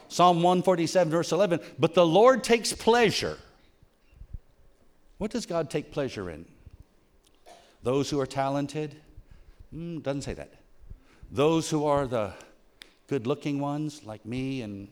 [0.08, 3.38] Psalm 147, verse 11, but the Lord takes pleasure.
[5.18, 6.44] What does God take pleasure in?
[7.82, 8.96] Those who are talented?
[9.74, 10.52] Mm, doesn't say that.
[11.30, 12.32] Those who are the
[13.08, 14.88] good looking ones, like me and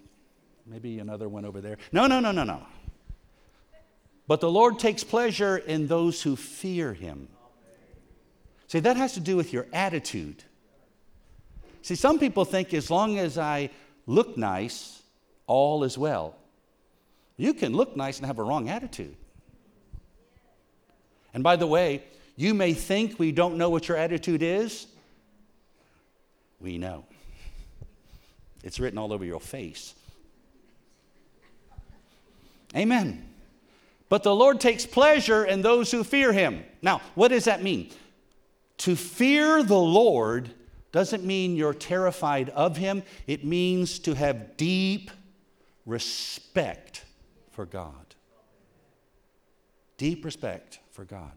[0.66, 1.78] maybe another one over there.
[1.92, 2.66] No, no, no, no, no.
[4.26, 7.28] But the Lord takes pleasure in those who fear him.
[8.68, 10.42] See, that has to do with your attitude.
[11.82, 13.70] See, some people think as long as I
[14.06, 15.02] look nice,
[15.46, 16.36] all is well.
[17.36, 19.16] You can look nice and have a wrong attitude.
[21.34, 22.04] And by the way,
[22.36, 24.86] you may think we don't know what your attitude is.
[26.64, 27.04] We know.
[28.62, 29.94] It's written all over your face.
[32.74, 33.28] Amen.
[34.08, 36.64] But the Lord takes pleasure in those who fear him.
[36.80, 37.90] Now, what does that mean?
[38.78, 40.54] To fear the Lord
[40.90, 45.10] doesn't mean you're terrified of him, it means to have deep
[45.84, 47.04] respect
[47.50, 48.14] for God.
[49.98, 51.32] Deep respect for God.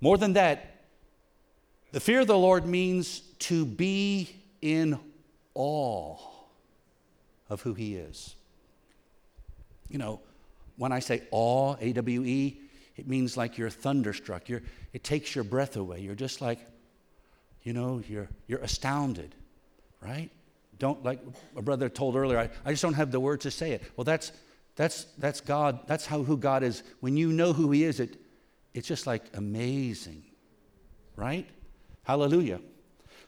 [0.00, 0.84] More than that,
[1.92, 4.98] the fear of the Lord means to be in
[5.54, 6.16] awe
[7.48, 8.36] of who he is.
[9.88, 10.20] You know,
[10.76, 12.60] when I say awe, A W E,
[12.96, 14.48] it means like you're thunderstruck.
[14.48, 16.00] You're, it takes your breath away.
[16.00, 16.58] You're just like,
[17.62, 19.34] you know, you're, you're astounded,
[20.00, 20.30] right?
[20.78, 21.20] Don't, like
[21.56, 23.82] a brother told earlier, I, I just don't have the words to say it.
[23.96, 24.32] Well, that's,
[24.76, 25.80] that's, that's God.
[25.86, 26.82] That's how who God is.
[27.00, 28.16] When you know who He is, it,
[28.74, 30.22] it's just like amazing,
[31.16, 31.48] right?
[32.04, 32.60] Hallelujah.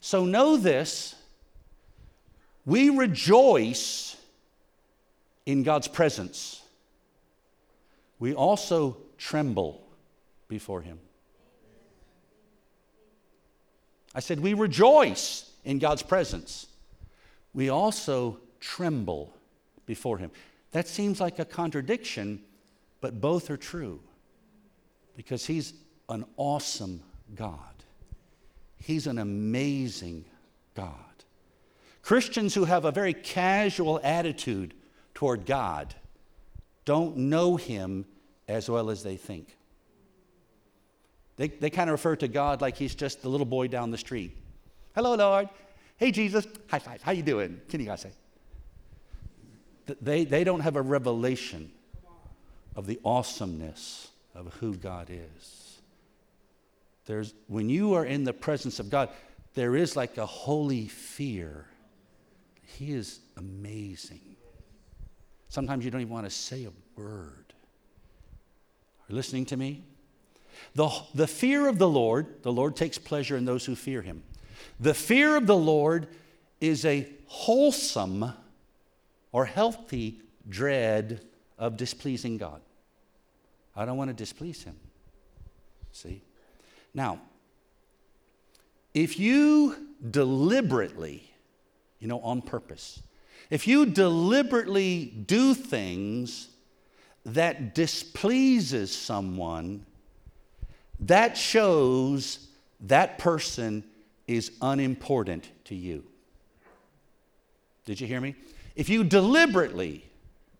[0.01, 1.17] So know this
[2.65, 4.17] we rejoice
[5.47, 6.61] in God's presence
[8.21, 9.83] we also tremble
[10.47, 11.01] before him.
[14.15, 16.67] I said, we rejoice in God's presence.
[17.55, 19.33] We also tremble
[19.87, 20.31] before him.
[20.73, 22.43] That seems like a contradiction,
[23.01, 24.01] but both are true
[25.17, 25.73] because he's
[26.09, 27.01] an awesome
[27.35, 27.57] God.
[28.77, 30.25] He's an amazing
[30.75, 30.95] God.
[32.03, 34.75] Christians who have a very casual attitude
[35.15, 35.95] toward God
[36.85, 38.07] don't know him
[38.49, 39.57] as well as they think.
[41.37, 43.99] They, they kind of refer to God like he's just the little boy down the
[43.99, 44.37] street.
[44.95, 45.49] Hello, Lord.
[45.97, 46.47] Hey, Jesus.
[46.69, 47.03] High five.
[47.03, 47.61] How you doing?
[47.69, 48.11] Can you guys say?
[50.01, 51.71] They, they don't have a revelation
[52.77, 55.81] of the awesomeness of who God is.
[57.07, 59.09] There's, when you are in the presence of God,
[59.55, 61.67] there is like a holy fear.
[62.79, 64.37] He is amazing.
[65.49, 67.53] Sometimes you don't even want to say a word.
[69.01, 69.85] Are you listening to me?
[70.75, 74.23] The, the fear of the Lord, the Lord takes pleasure in those who fear him.
[74.79, 76.09] The fear of the Lord
[76.61, 78.33] is a wholesome
[79.33, 81.25] or healthy dread
[81.59, 82.61] of displeasing God.
[83.75, 84.77] I don't want to displease him.
[85.93, 86.23] See?
[86.93, 87.21] Now,
[88.95, 89.77] if you
[90.11, 91.30] deliberately,
[92.01, 93.03] you know, on purpose,
[93.51, 96.49] if you deliberately do things
[97.25, 99.85] that displeases someone,
[101.01, 102.49] that shows
[102.81, 103.85] that person
[104.27, 106.05] is unimportant to you.
[107.85, 108.35] Did you hear me?
[108.77, 110.05] If you deliberately,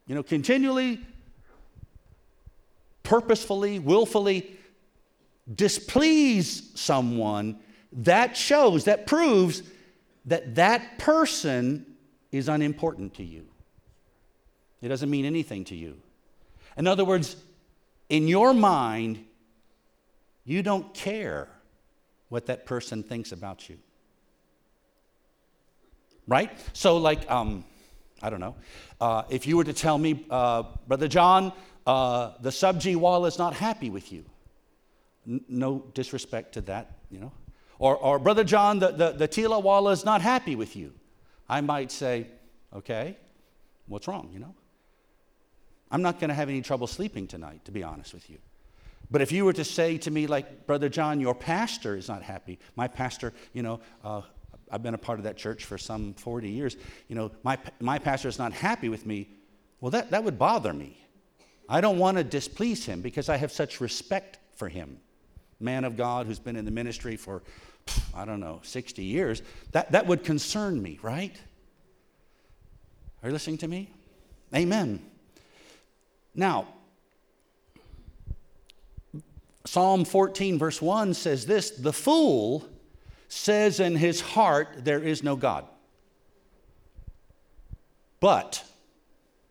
[0.07, 1.01] you know, continually,
[3.03, 4.57] purposefully, willfully
[5.55, 7.59] displease someone,
[7.93, 9.63] that shows, that proves
[10.27, 11.87] that that person
[12.33, 13.47] is unimportant to you.
[14.83, 15.97] It doesn't mean anything to you.
[16.77, 17.37] In other words,
[18.09, 19.25] in your mind,
[20.45, 21.49] you don't care
[22.29, 23.79] what that person thinks about you.
[26.27, 26.51] Right?
[26.73, 27.65] So, like, um,
[28.23, 28.57] I don't know.
[29.01, 31.53] Uh, if you were to tell me, uh, Brother John,
[31.87, 34.25] uh, the G wall is not happy with you,
[35.27, 37.33] N- no disrespect to that, you know.
[37.81, 40.93] Or, or Brother John, the, the, the is not happy with you.
[41.49, 42.27] I might say,
[42.77, 43.17] okay,
[43.89, 44.55] what's wrong, you know?
[45.91, 48.37] I'm not going to have any trouble sleeping tonight, to be honest with you.
[49.11, 52.23] But if you were to say to me, like, Brother John, your pastor is not
[52.23, 54.21] happy, my pastor, you know, uh,
[54.71, 56.77] I've been a part of that church for some 40 years,
[57.09, 59.27] you know, my, my pastor is not happy with me,
[59.81, 61.03] well, that, that would bother me.
[61.67, 64.99] I don't want to displease him because I have such respect for him.
[65.61, 67.43] Man of God who's been in the ministry for
[68.15, 71.37] I don't know, 60 years, that, that would concern me, right?
[73.23, 73.91] Are you listening to me?
[74.55, 75.01] Amen.
[76.35, 76.69] Now,
[79.65, 82.67] Psalm 14, verse 1 says this The fool
[83.29, 85.67] says in his heart, There is no God.
[88.19, 88.65] But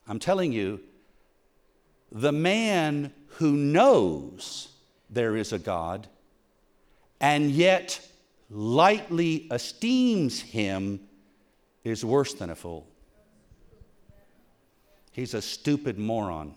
[0.07, 0.81] I'm telling you,
[2.11, 4.69] the man who knows
[5.09, 6.07] there is a God
[7.21, 8.05] and yet
[8.49, 10.99] lightly esteems him
[11.83, 12.87] is worse than a fool.
[15.11, 16.55] He's a stupid moron.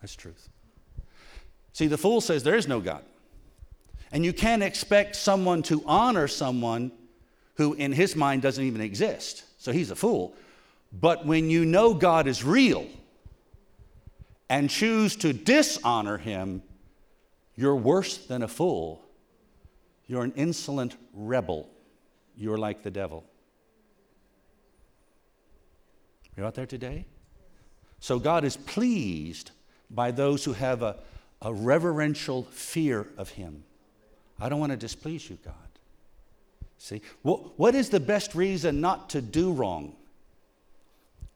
[0.00, 0.48] That's truth.
[1.72, 3.02] See, the fool says there is no God.
[4.10, 6.92] And you can't expect someone to honor someone
[7.54, 9.44] who, in his mind, doesn't even exist.
[9.58, 10.34] So he's a fool.
[10.92, 12.86] But when you know God is real
[14.48, 16.62] and choose to dishonor him,
[17.54, 19.02] you're worse than a fool.
[20.08, 21.68] You're an insolent rebel.
[22.36, 23.24] You're like the devil.
[26.36, 27.04] You're out there today?
[28.00, 29.50] So God is pleased
[29.90, 30.96] by those who have a,
[31.42, 33.64] a reverential fear of Him.
[34.40, 35.54] I don't want to displease you, God.
[36.78, 39.96] See, what, what is the best reason not to do wrong?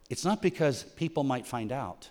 [0.08, 2.08] It's not because people might find out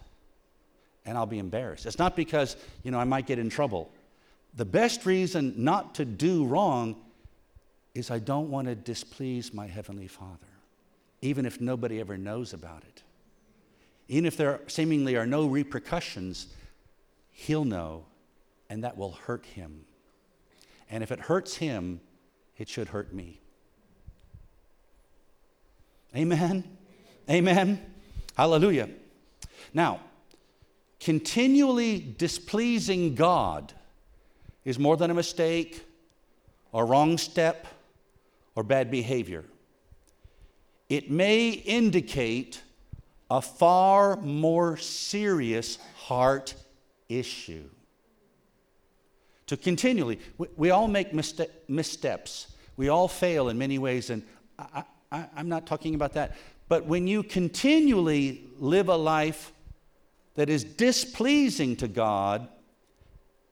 [1.06, 1.86] and I'll be embarrassed.
[1.86, 3.92] It's not because, you know, I might get in trouble.
[4.56, 6.96] The best reason not to do wrong
[7.94, 10.48] is I don't want to displease my Heavenly Father,
[11.22, 13.04] even if nobody ever knows about it.
[14.08, 16.48] Even if there seemingly are no repercussions,
[17.32, 18.06] He'll know,
[18.70, 19.86] and that will hurt Him.
[20.90, 22.02] And if it hurts Him,
[22.58, 23.40] it should hurt me.
[26.16, 26.78] Amen?
[27.30, 27.86] Amen?
[28.36, 28.90] Hallelujah.
[29.74, 30.02] Now,
[31.00, 33.74] continually displeasing God
[34.66, 35.84] is more than a mistake
[36.72, 37.68] or wrong step
[38.56, 39.44] or bad behavior.
[40.90, 42.62] It may indicate
[43.30, 46.54] a far more serious heart
[47.08, 47.64] issue.
[49.48, 52.48] To continually, we, we all make misste- missteps.
[52.78, 54.24] We all fail in many ways, and
[54.60, 56.36] I, I, I'm not talking about that.
[56.68, 59.52] But when you continually live a life
[60.36, 62.48] that is displeasing to God,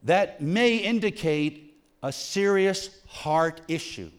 [0.03, 4.09] that may indicate a serious heart issue.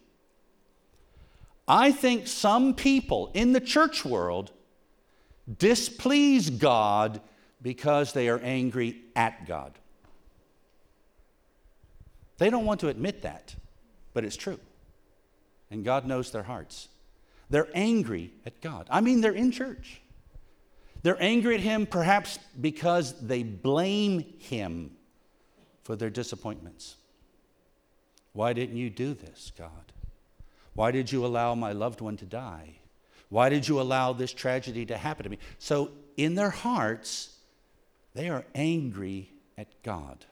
[1.67, 4.51] I think some people in the church world
[5.59, 7.21] displease God
[7.63, 9.79] because they are angry at God.
[12.39, 13.55] They don't want to admit that,
[14.15, 14.59] but it's true.
[15.71, 16.89] And God knows their hearts.
[17.51, 18.87] They're angry at God.
[18.91, 20.01] I mean, they're in church.
[21.03, 24.93] They're angry at Him perhaps because they blame Him
[25.91, 26.95] for their disappointments.
[28.33, 29.93] Why didn't you do this, God?
[30.75, 32.77] Why did you allow my loved one to die?
[33.29, 35.39] Why did you allow this tragedy to happen to me?
[35.59, 37.35] So, in their hearts,
[38.15, 40.25] they are angry at God.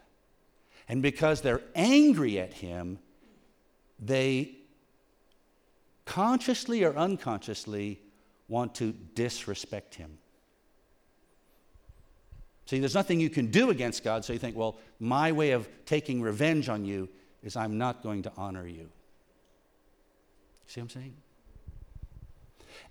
[0.89, 3.01] And because they're angry at Him,
[3.99, 4.53] they
[6.05, 7.99] consciously or unconsciously
[8.47, 10.19] want to disrespect Him.
[12.69, 15.67] See, there's nothing you can do against God, so you think, well, my way of
[15.87, 17.09] taking revenge on you
[17.43, 18.91] is I'm not going to honor you.
[20.67, 21.17] See what I'm saying?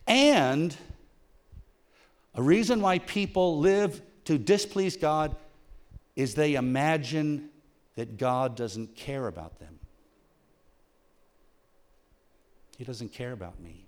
[0.08, 0.76] And
[2.34, 5.36] a reason why people live to displease God
[6.16, 7.50] is they imagine
[7.98, 9.78] that God doesn't care about them.
[12.80, 13.86] He doesn't care about me.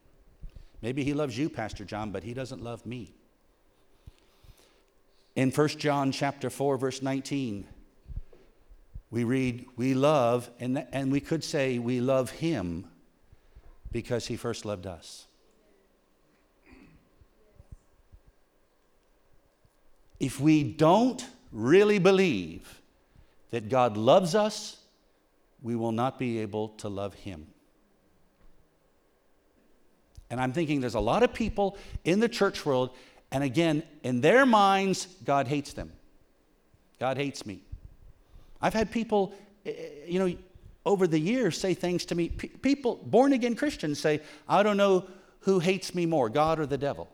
[0.83, 3.15] Maybe he loves you, Pastor John, but he doesn't love me.
[5.35, 7.65] In 1 John chapter 4 verse 19
[9.11, 12.85] we read we love and and we could say we love him
[13.91, 15.25] because he first loved us.
[20.19, 22.81] If we don't really believe
[23.51, 24.77] that God loves us,
[25.61, 27.47] we will not be able to love him.
[30.29, 32.91] And I'm thinking there's a lot of people in the church world
[33.31, 35.91] and again, in their minds, God hates them.
[36.99, 37.61] God hates me.
[38.61, 39.33] I've had people,
[39.65, 40.35] eh, eh, you know,
[40.85, 42.29] over the years say things to me.
[42.29, 45.05] people, born again Christians, say, I don't know
[45.41, 47.07] who hates me more, God or the devil.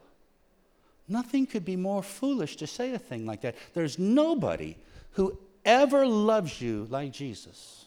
[1.07, 3.55] Nothing could be more foolish to say a thing like that.
[3.73, 4.75] There's nobody
[5.11, 7.85] who ever loves you like Jesus.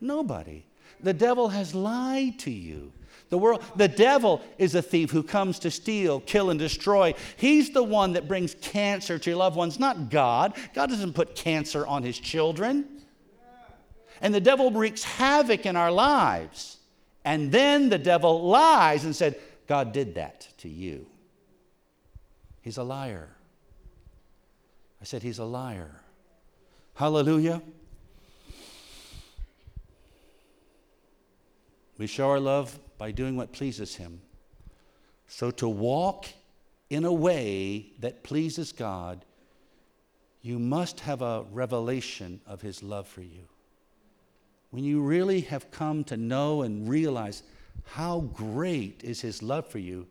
[0.00, 0.64] Nobody.
[1.00, 2.92] The devil has lied to you.
[3.30, 7.14] The world, the devil is a thief who comes to steal, kill, and destroy.
[7.36, 10.54] He's the one that brings cancer to your loved ones, not God.
[10.74, 12.86] God doesn't put cancer on his children.
[14.20, 16.78] And the devil wreaks havoc in our lives.
[17.24, 21.06] And then the devil lies and said, God did that to you.
[22.62, 23.28] He's a liar.
[25.00, 26.00] I said, He's a liar.
[26.94, 27.62] Hallelujah.
[31.98, 34.20] We show our love by doing what pleases Him.
[35.26, 36.26] So to walk
[36.88, 39.24] in a way that pleases God,
[40.40, 43.48] you must have a revelation of His love for you.
[44.70, 47.42] When you really have come to know and realize
[47.84, 50.06] how great is His love for you,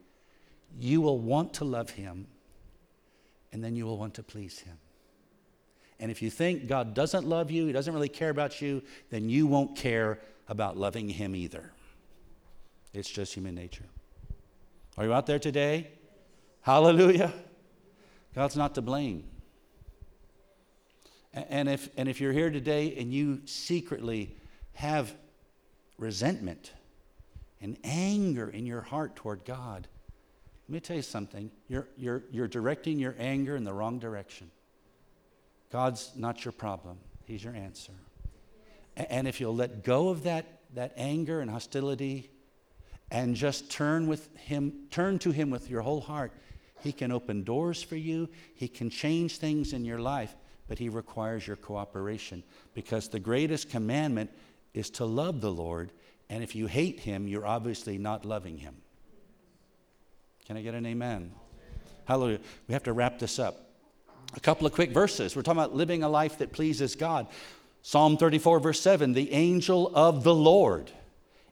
[0.79, 2.27] you will want to love Him
[3.53, 4.77] and then you will want to please Him.
[5.99, 9.29] And if you think God doesn't love you, He doesn't really care about you, then
[9.29, 11.71] you won't care about loving Him either.
[12.97, 13.85] It's just human nature.
[14.97, 15.91] Are you out there today?
[16.61, 17.31] Hallelujah.
[18.33, 19.23] God's not to blame.
[21.31, 24.35] And if, and if you're here today and you secretly
[24.73, 25.13] have
[25.99, 26.73] resentment
[27.61, 29.87] and anger in your heart toward God,
[30.67, 31.51] let me tell you something.
[31.67, 34.49] You're, you're, you're directing your anger in the wrong direction.
[35.71, 37.93] God's not your problem, He's your answer.
[38.95, 42.31] And if you'll let go of that, that anger and hostility
[43.11, 46.31] and just turn with him, turn to him with your whole heart,
[46.81, 50.35] he can open doors for you, he can change things in your life,
[50.67, 52.43] but he requires your cooperation
[52.73, 54.29] because the greatest commandment
[54.73, 55.91] is to love the Lord,
[56.29, 58.75] and if you hate him, you're obviously not loving him.
[60.45, 61.31] Can I get an amen?
[62.05, 62.39] Hallelujah.
[62.67, 63.63] We have to wrap this up.
[64.35, 65.35] A couple of quick verses.
[65.35, 67.27] We're talking about living a life that pleases God.
[67.81, 70.91] Psalm 34, verse 7 the angel of the Lord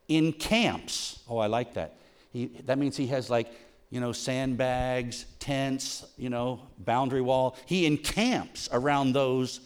[0.07, 1.19] encamps.
[1.27, 1.97] Oh, I like that.
[2.31, 3.47] He, that means he has like,
[3.89, 7.55] you know, sandbags, tents, you know, boundary wall.
[7.65, 9.61] He encamps around those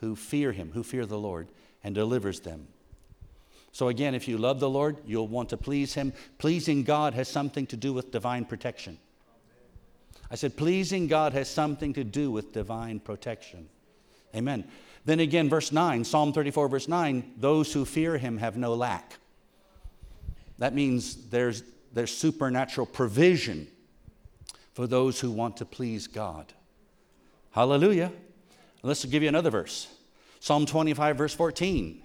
[0.00, 1.48] who fear him, who fear the Lord,
[1.84, 2.66] and delivers them.
[3.72, 6.12] So, again, if you love the Lord, you'll want to please him.
[6.38, 8.98] Pleasing God has something to do with divine protection.
[10.30, 13.68] I said, pleasing God has something to do with divine protection.
[14.34, 14.64] Amen.
[15.04, 19.18] Then again, verse 9, Psalm 34, verse 9, those who fear him have no lack.
[20.58, 23.68] That means there's, there's supernatural provision
[24.72, 26.52] for those who want to please God.
[27.52, 28.12] Hallelujah.
[28.82, 29.88] Let's give you another verse
[30.40, 32.02] Psalm 25, verse 14.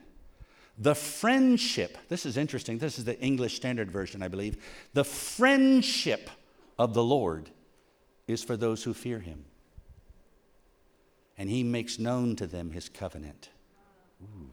[0.79, 4.57] The friendship, this is interesting, this is the English Standard Version, I believe.
[4.93, 6.31] The friendship
[6.79, 7.51] of the Lord
[8.27, 9.45] is for those who fear him.
[11.37, 13.49] And he makes known to them his covenant.
[14.23, 14.49] Ooh.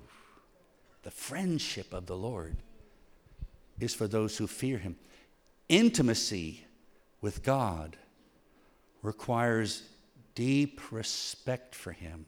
[1.03, 2.59] The friendship of the Lord
[3.83, 4.97] is for those who fear him.
[5.69, 6.65] Intimacy
[7.21, 7.97] with God
[9.03, 9.83] requires
[10.35, 12.27] deep respect for him,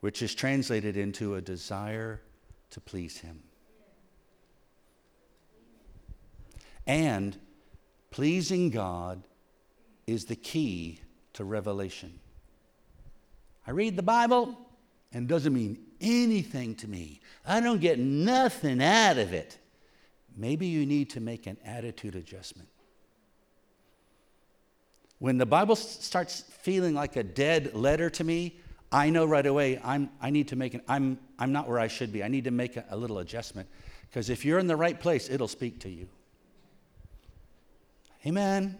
[0.00, 2.20] which is translated into a desire
[2.70, 3.42] to please him.
[6.86, 7.36] And
[8.10, 9.22] pleasing God
[10.06, 11.00] is the key
[11.32, 12.18] to revelation.
[13.66, 14.56] I read the Bible
[15.12, 17.20] and it doesn't mean anything to me.
[17.46, 19.58] I don't get nothing out of it.
[20.36, 22.68] Maybe you need to make an attitude adjustment.
[25.18, 28.58] When the Bible starts feeling like a dead letter to me,
[28.90, 31.88] I know right away I'm, I need to make an, I'm, I'm not where I
[31.88, 32.22] should be.
[32.22, 33.68] I need to make a, a little adjustment.
[34.08, 36.08] Because if you're in the right place, it'll speak to you.
[38.26, 38.78] Amen.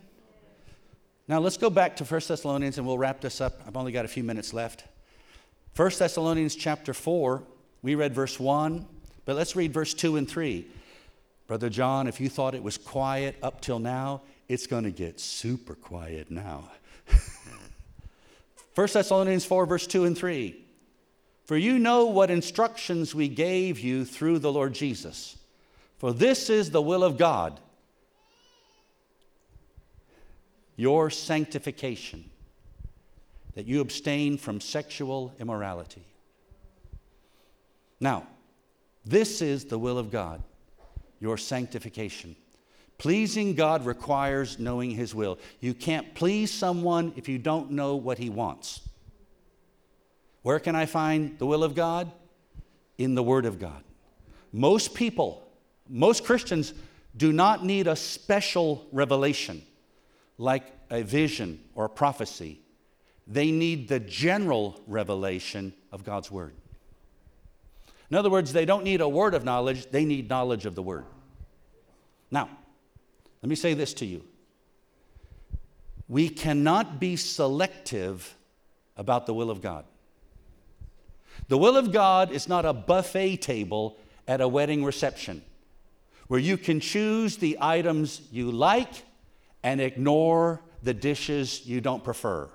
[1.26, 3.60] Now let's go back to 1 Thessalonians and we'll wrap this up.
[3.66, 4.84] I've only got a few minutes left.
[5.76, 7.42] 1 Thessalonians chapter 4,
[7.82, 8.86] we read verse 1,
[9.24, 10.66] but let's read verse 2 and 3.
[11.46, 15.20] Brother John, if you thought it was quiet up till now, it's going to get
[15.20, 16.70] super quiet now.
[18.74, 20.60] 1 Thessalonians 4, verse 2 and 3.
[21.44, 25.36] For you know what instructions we gave you through the Lord Jesus.
[25.98, 27.60] For this is the will of God
[30.76, 32.30] your sanctification,
[33.54, 36.04] that you abstain from sexual immorality.
[38.00, 38.26] Now,
[39.04, 40.42] this is the will of God,
[41.20, 42.36] your sanctification.
[42.98, 45.38] Pleasing God requires knowing His will.
[45.60, 48.80] You can't please someone if you don't know what He wants.
[50.42, 52.12] Where can I find the will of God?
[52.98, 53.82] In the Word of God.
[54.52, 55.48] Most people,
[55.88, 56.74] most Christians,
[57.16, 59.62] do not need a special revelation
[60.38, 62.60] like a vision or a prophecy.
[63.26, 66.54] They need the general revelation of God's Word.
[68.14, 70.82] In other words, they don't need a word of knowledge, they need knowledge of the
[70.84, 71.04] Word.
[72.30, 72.48] Now,
[73.42, 74.22] let me say this to you.
[76.06, 78.36] We cannot be selective
[78.96, 79.84] about the will of God.
[81.48, 83.98] The will of God is not a buffet table
[84.28, 85.42] at a wedding reception
[86.28, 88.92] where you can choose the items you like
[89.64, 92.48] and ignore the dishes you don't prefer.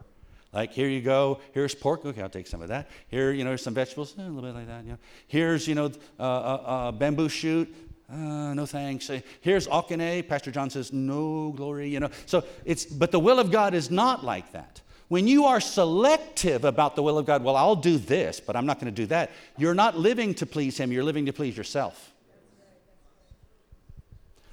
[0.52, 1.40] Like here you go.
[1.54, 2.06] Here's pork.
[2.06, 2.90] Okay, I'll take some of that.
[3.08, 4.16] Here, you know, some vegetables.
[4.18, 4.84] Eh, a little bit like that.
[4.84, 4.98] You know.
[5.28, 7.74] Here's, you know, a uh, uh, uh, bamboo shoot.
[8.12, 9.10] Uh, no thanks.
[9.10, 10.28] Uh, Here's Akane.
[10.28, 12.10] Pastor John says, no glory, you know.
[12.26, 14.82] So it's, but the will of God is not like that.
[15.10, 18.66] When you are selective about the will of God, well, I'll do this, but I'm
[18.66, 21.58] not going to do that, you're not living to please Him, you're living to please
[21.58, 22.14] yourself.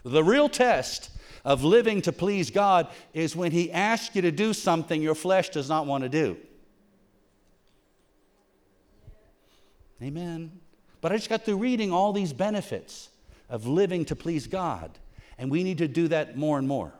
[0.04, 1.10] The real test
[1.46, 5.48] of living to please God is when He asks you to do something your flesh
[5.48, 6.36] does not want to do.
[10.02, 10.50] Amen.
[11.00, 13.08] But I just got through reading all these benefits
[13.48, 14.90] of living to please God,
[15.38, 16.92] and we need to do that more and more.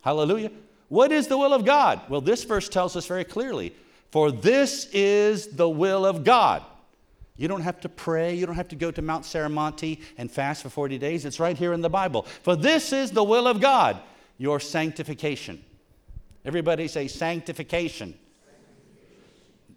[0.00, 0.50] Hallelujah.
[0.88, 2.00] What is the will of God?
[2.08, 3.74] Well, this verse tells us very clearly
[4.10, 6.62] for this is the will of God.
[7.38, 8.34] You don't have to pray.
[8.34, 11.24] You don't have to go to Mount Seramonte and fast for 40 days.
[11.24, 12.22] It's right here in the Bible.
[12.42, 14.00] For this is the will of God,
[14.36, 15.64] your sanctification.
[16.44, 18.18] Everybody say sanctification.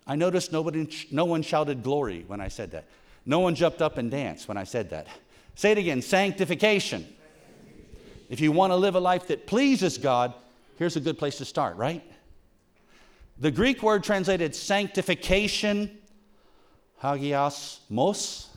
[0.08, 2.86] I noticed nobody, no one shouted glory when I said that.
[3.28, 5.06] No one jumped up and danced when I said that.
[5.54, 7.08] Say it again sanctification.
[8.28, 10.34] If you want to live a life that pleases God,
[10.78, 12.04] here's a good place to start, right?
[13.38, 16.00] The Greek word translated sanctification,
[17.02, 18.48] hagiasmos,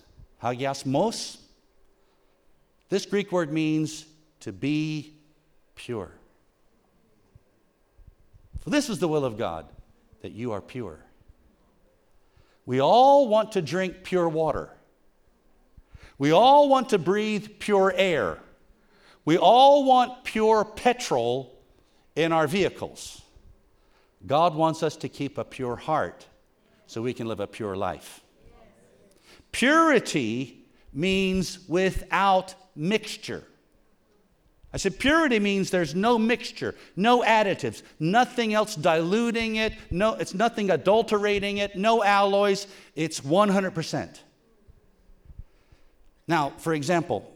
[0.43, 1.39] hagiasmos.
[2.89, 4.07] This Greek word means
[4.41, 5.15] to be
[5.75, 6.11] pure.
[8.61, 9.67] For this is the will of God,
[10.23, 10.99] that you are pure.
[12.67, 14.71] We all want to drink pure water.
[16.17, 18.39] We all want to breathe pure air.
[19.25, 21.59] We all want pure petrol
[22.17, 23.21] in our vehicles.
[24.27, 26.27] God wants us to keep a pure heart
[26.87, 28.24] so we can live a pure life.
[29.55, 33.45] Purity means without mixture.
[34.73, 40.35] I said purity means there's no mixture, no additives, nothing else diluting it, no, it's
[40.35, 42.67] nothing adulterating it, no alloys.
[42.97, 44.19] It's 100%.
[46.27, 47.33] Now, for example,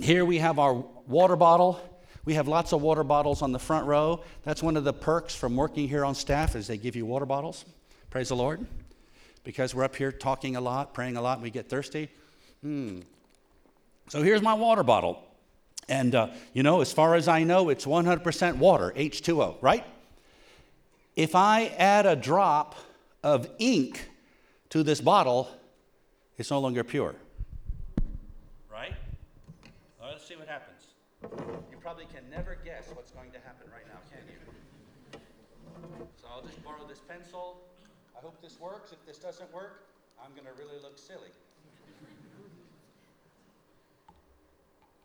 [0.00, 0.74] here we have our
[1.06, 1.80] water bottle.
[2.24, 4.24] We have lots of water bottles on the front row.
[4.42, 7.26] That's one of the perks from working here on staff is they give you water
[7.26, 7.64] bottles.
[8.10, 8.66] Praise the Lord.
[9.46, 12.08] Because we're up here talking a lot, praying a lot, and we get thirsty.
[12.62, 13.02] Hmm.
[14.08, 15.22] So here's my water bottle.
[15.88, 19.84] And, uh, you know, as far as I know, it's 100% water, H2O, right?
[21.14, 22.74] If I add a drop
[23.22, 24.10] of ink
[24.70, 25.48] to this bottle,
[26.38, 27.14] it's no longer pure.
[28.68, 28.94] Right?
[30.00, 30.86] Well, let's see what happens.
[31.70, 35.20] You probably can never guess what's going to happen right now, can you?
[36.20, 37.65] So I'll just borrow this pencil.
[38.16, 38.92] I hope this works.
[38.92, 39.84] If this doesn't work,
[40.22, 41.30] I'm going to really look silly.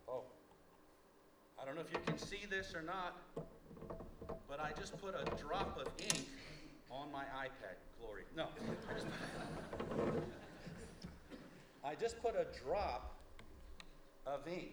[0.08, 0.22] Oh,
[1.60, 3.18] I don't know if you can see this or not,
[4.48, 6.26] but I just put a drop of ink
[6.90, 7.76] on my iPad.
[8.00, 8.22] Glory.
[8.36, 8.46] No.
[11.84, 13.16] I just, put a drop
[14.26, 14.72] of ink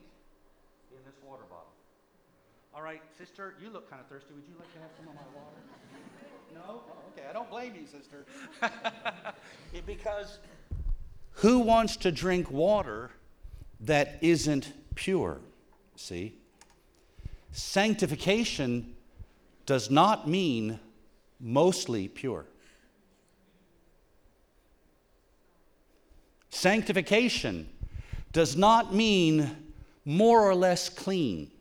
[0.91, 1.73] in this water bottle.
[2.73, 4.33] All right, sister, you look kind of thirsty.
[4.33, 6.28] Would you like to have some of my water?
[6.53, 6.81] No?
[6.89, 8.25] Oh, okay, I don't blame you, sister.
[9.85, 10.39] because
[11.31, 13.11] who wants to drink water
[13.81, 15.39] that isn't pure?
[15.95, 16.35] See?
[17.51, 18.95] Sanctification
[19.65, 20.79] does not mean
[21.39, 22.45] mostly pure.
[26.49, 27.69] Sanctification
[28.31, 29.55] does not mean
[30.05, 31.51] more or less clean.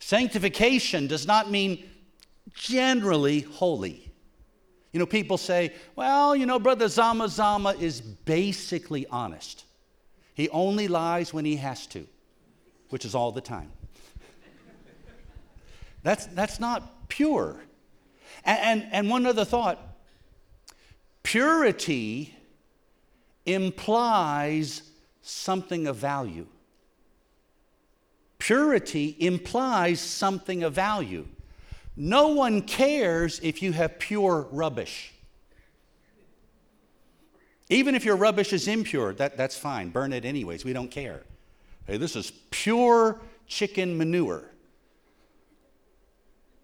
[0.00, 1.88] Sanctification does not mean
[2.54, 4.12] generally holy.
[4.92, 9.64] You know, people say, well, you know, Brother Zama Zama is basically honest.
[10.34, 12.06] He only lies when he has to,
[12.90, 13.70] which is all the time.
[16.02, 17.60] That's, that's not pure.
[18.44, 19.78] And, and, and one other thought
[21.22, 22.34] purity
[23.46, 24.82] implies
[25.22, 26.46] something of value.
[28.38, 31.28] Purity implies something of value.
[31.96, 35.12] No one cares if you have pure rubbish.
[37.68, 39.90] Even if your rubbish is impure, that, that's fine.
[39.90, 40.64] Burn it anyways.
[40.64, 41.22] We don't care.
[41.86, 44.44] Hey, this is pure chicken manure.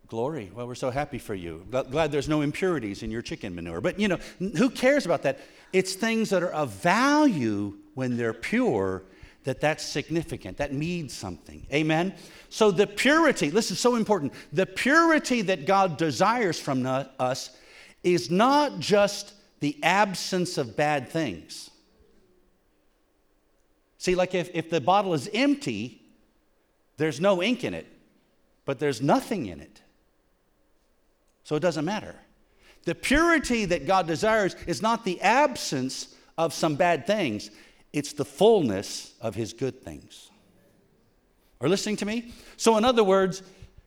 [0.07, 0.51] Glory.
[0.55, 1.67] Well, we're so happy for you.
[1.71, 3.83] Glad there's no impurities in your chicken manure.
[3.83, 5.39] But, you know, who cares about that?
[5.73, 9.03] It's things that are of value when they're pure
[9.49, 10.59] that that's significant.
[10.59, 11.67] That means something.
[11.73, 12.15] Amen?
[12.51, 14.35] So the purity, this is so important.
[14.53, 17.57] The purity that God desires from us
[18.03, 21.71] is not just the absence of bad things.
[23.97, 26.03] See, like if, if the bottle is empty,
[26.99, 27.87] there's no ink in it,
[28.67, 29.81] but there's nothing in it.
[31.45, 32.15] So it doesn't matter.
[32.85, 37.51] The purity that God desires is not the absence of some bad things,
[37.93, 40.31] it's the fullness of his good things.
[41.61, 42.33] Are listening to me?
[42.57, 43.43] So, in other words,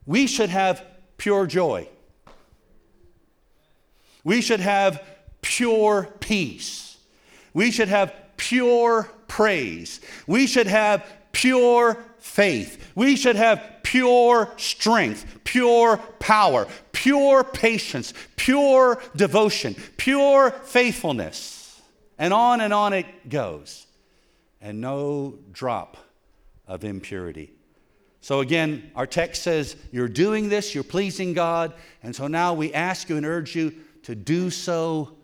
[0.06, 0.84] we should have
[1.18, 1.88] pure joy.
[4.24, 5.04] We should have
[5.42, 6.98] pure peace.
[7.54, 10.02] We should have pure praise.
[10.28, 12.92] We should have pure faith.
[12.96, 21.82] We should have pure strength, pure power, pure patience, pure devotion, pure faithfulness.
[22.18, 23.88] And on and on it goes.
[24.62, 25.98] And no drop
[26.68, 27.54] of impurity.
[28.22, 31.74] So again, our text says, You're doing this, you're pleasing God.
[32.04, 35.18] And so now we ask you and urge you to do so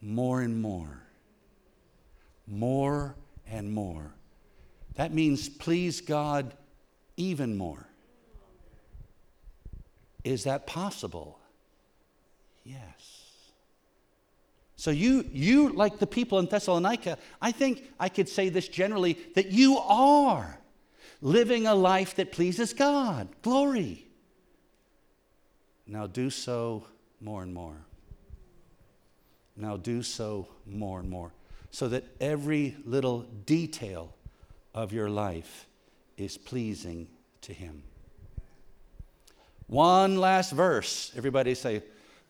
[0.00, 1.02] more and more.
[2.46, 3.16] More
[3.50, 4.14] and more.
[4.94, 6.54] That means please God
[7.16, 7.86] even more.
[10.24, 11.38] Is that possible?
[12.64, 12.97] Yes.
[14.78, 19.18] So you you like the people in Thessalonica, I think I could say this generally
[19.34, 20.56] that you are
[21.20, 23.28] living a life that pleases God.
[23.42, 24.06] Glory.
[25.84, 26.84] Now do so
[27.20, 27.74] more and more.
[29.56, 31.32] Now do so more and more
[31.72, 34.14] so that every little detail
[34.74, 35.66] of your life
[36.16, 37.08] is pleasing
[37.40, 37.82] to Him.
[39.66, 41.12] One last verse.
[41.16, 41.82] Everybody say,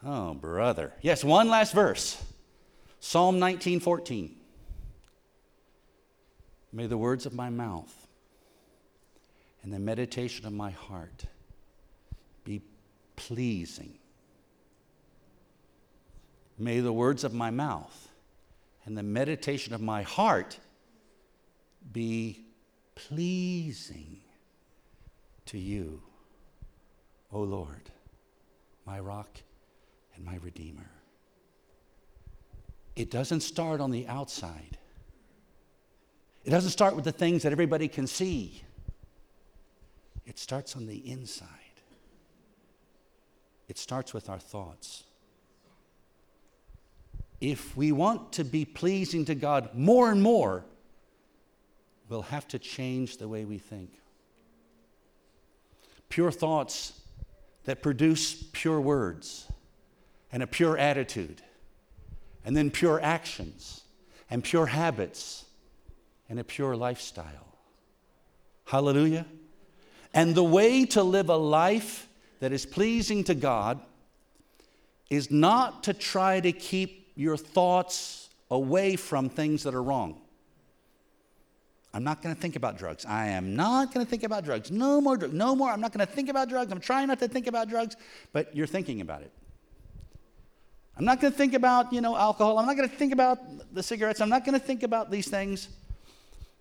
[0.03, 0.95] Oh, brother.
[1.03, 2.25] Yes, one last verse.
[3.01, 4.35] Psalm 19 14.
[6.73, 8.07] May the words of my mouth
[9.63, 11.25] and the meditation of my heart
[12.45, 12.63] be
[13.17, 13.99] pleasing.
[16.59, 18.09] May the words of my mouth
[18.85, 20.59] and the meditation of my heart
[21.93, 22.45] be
[22.95, 24.21] pleasing
[25.47, 26.03] to you,
[27.33, 27.91] O Lord,
[28.85, 29.41] my rock
[30.15, 30.91] and my redeemer.
[32.99, 34.77] It doesn't start on the outside.
[36.45, 38.65] It doesn't start with the things that everybody can see.
[40.27, 41.49] It starts on the inside.
[43.69, 45.05] It starts with our thoughts.
[47.41, 50.65] If we want to be pleasing to God more and more,
[52.09, 53.93] we'll have to change the way we think.
[56.09, 57.01] Pure thoughts
[57.63, 59.47] that produce pure words
[60.33, 61.43] and a pure attitude,
[62.49, 63.83] and then pure actions
[64.31, 65.45] and pure habits
[66.31, 67.59] and a pure lifestyle.
[68.65, 69.27] Hallelujah.
[70.15, 72.09] And the way to live a life
[72.41, 73.81] that is pleasing to God
[75.11, 80.19] is not to try to keep your thoughts away from things that are wrong.
[81.93, 83.05] I'm not going to think about drugs.
[83.05, 84.71] I am not going to think about drugs.
[84.71, 85.35] No more drugs.
[85.35, 85.71] No more.
[85.71, 86.73] I'm not going to think about drugs.
[86.73, 87.95] I'm trying not to think about drugs,
[88.33, 89.33] but you're thinking about it.
[90.99, 92.59] I'm not going to think about, you know, alcohol.
[92.59, 93.39] I'm not going to think about
[93.73, 94.21] the cigarettes.
[94.21, 95.69] I'm not going to think about these things.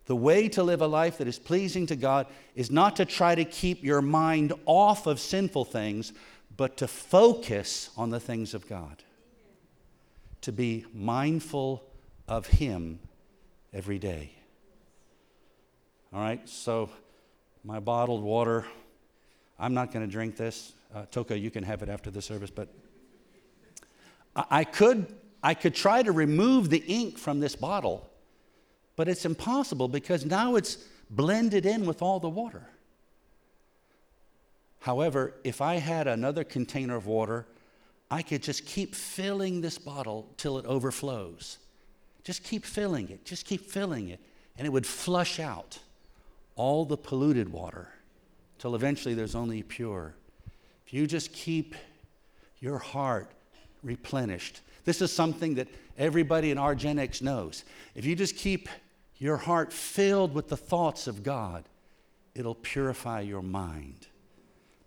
[0.06, 3.34] The way to live a life that is pleasing to God is not to try
[3.34, 6.14] to keep your mind off of sinful things,
[6.56, 9.04] but to focus on the things of God.
[10.42, 11.84] To be mindful
[12.28, 13.00] of Him
[13.74, 14.32] every day.
[16.14, 16.92] All right, so
[17.64, 18.66] my bottled water,
[19.60, 20.74] I'm not going to drink this.
[20.94, 22.70] Uh, Toka, you can have it after the service, but
[24.38, 25.08] I could,
[25.42, 28.08] I could try to remove the ink from this bottle,
[28.96, 30.78] but it's impossible because now it's
[31.10, 32.68] blended in with all the water.
[34.80, 37.48] However, if I had another container of water,
[38.10, 41.58] I could just keep filling this bottle till it overflows.
[42.24, 44.20] Just keep filling it, just keep filling it,
[44.58, 45.80] and it would flush out
[46.56, 47.90] all the polluted water
[48.60, 50.16] till eventually there's only pure.
[50.86, 51.76] If you just keep
[52.60, 53.32] your heart
[53.84, 55.68] replenished, this is something that
[55.98, 57.66] everybody in our Gen X knows.
[57.96, 58.70] If you just keep
[59.18, 61.66] your heart filled with the thoughts of God,
[62.36, 64.08] it'll purify your mind.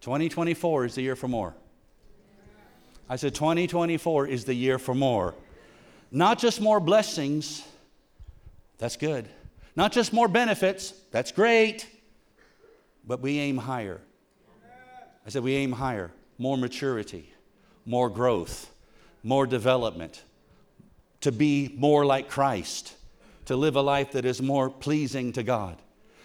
[0.01, 1.55] 2024 is the year for more.
[3.09, 5.35] I said 2024 is the year for more.
[6.13, 7.67] Not just more blessings,
[8.79, 9.29] that's good.
[9.77, 11.87] Not just more benefits, that's great,
[13.07, 14.01] but we aim higher.
[15.27, 16.11] I said, we aim higher.
[16.39, 17.33] More maturity,
[17.85, 18.71] more growth,
[19.23, 20.23] more development,
[21.21, 22.95] to be more like Christ,
[23.47, 25.77] to live a life that is more pleasing to God.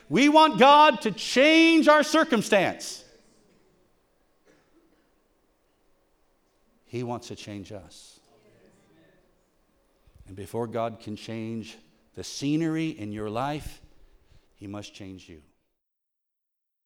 [0.10, 3.04] We want God to change our circumstance.
[6.86, 8.20] He wants to change us.
[10.28, 11.78] And before God can change
[12.16, 13.82] the scenery in your life,
[14.56, 15.41] He must change you.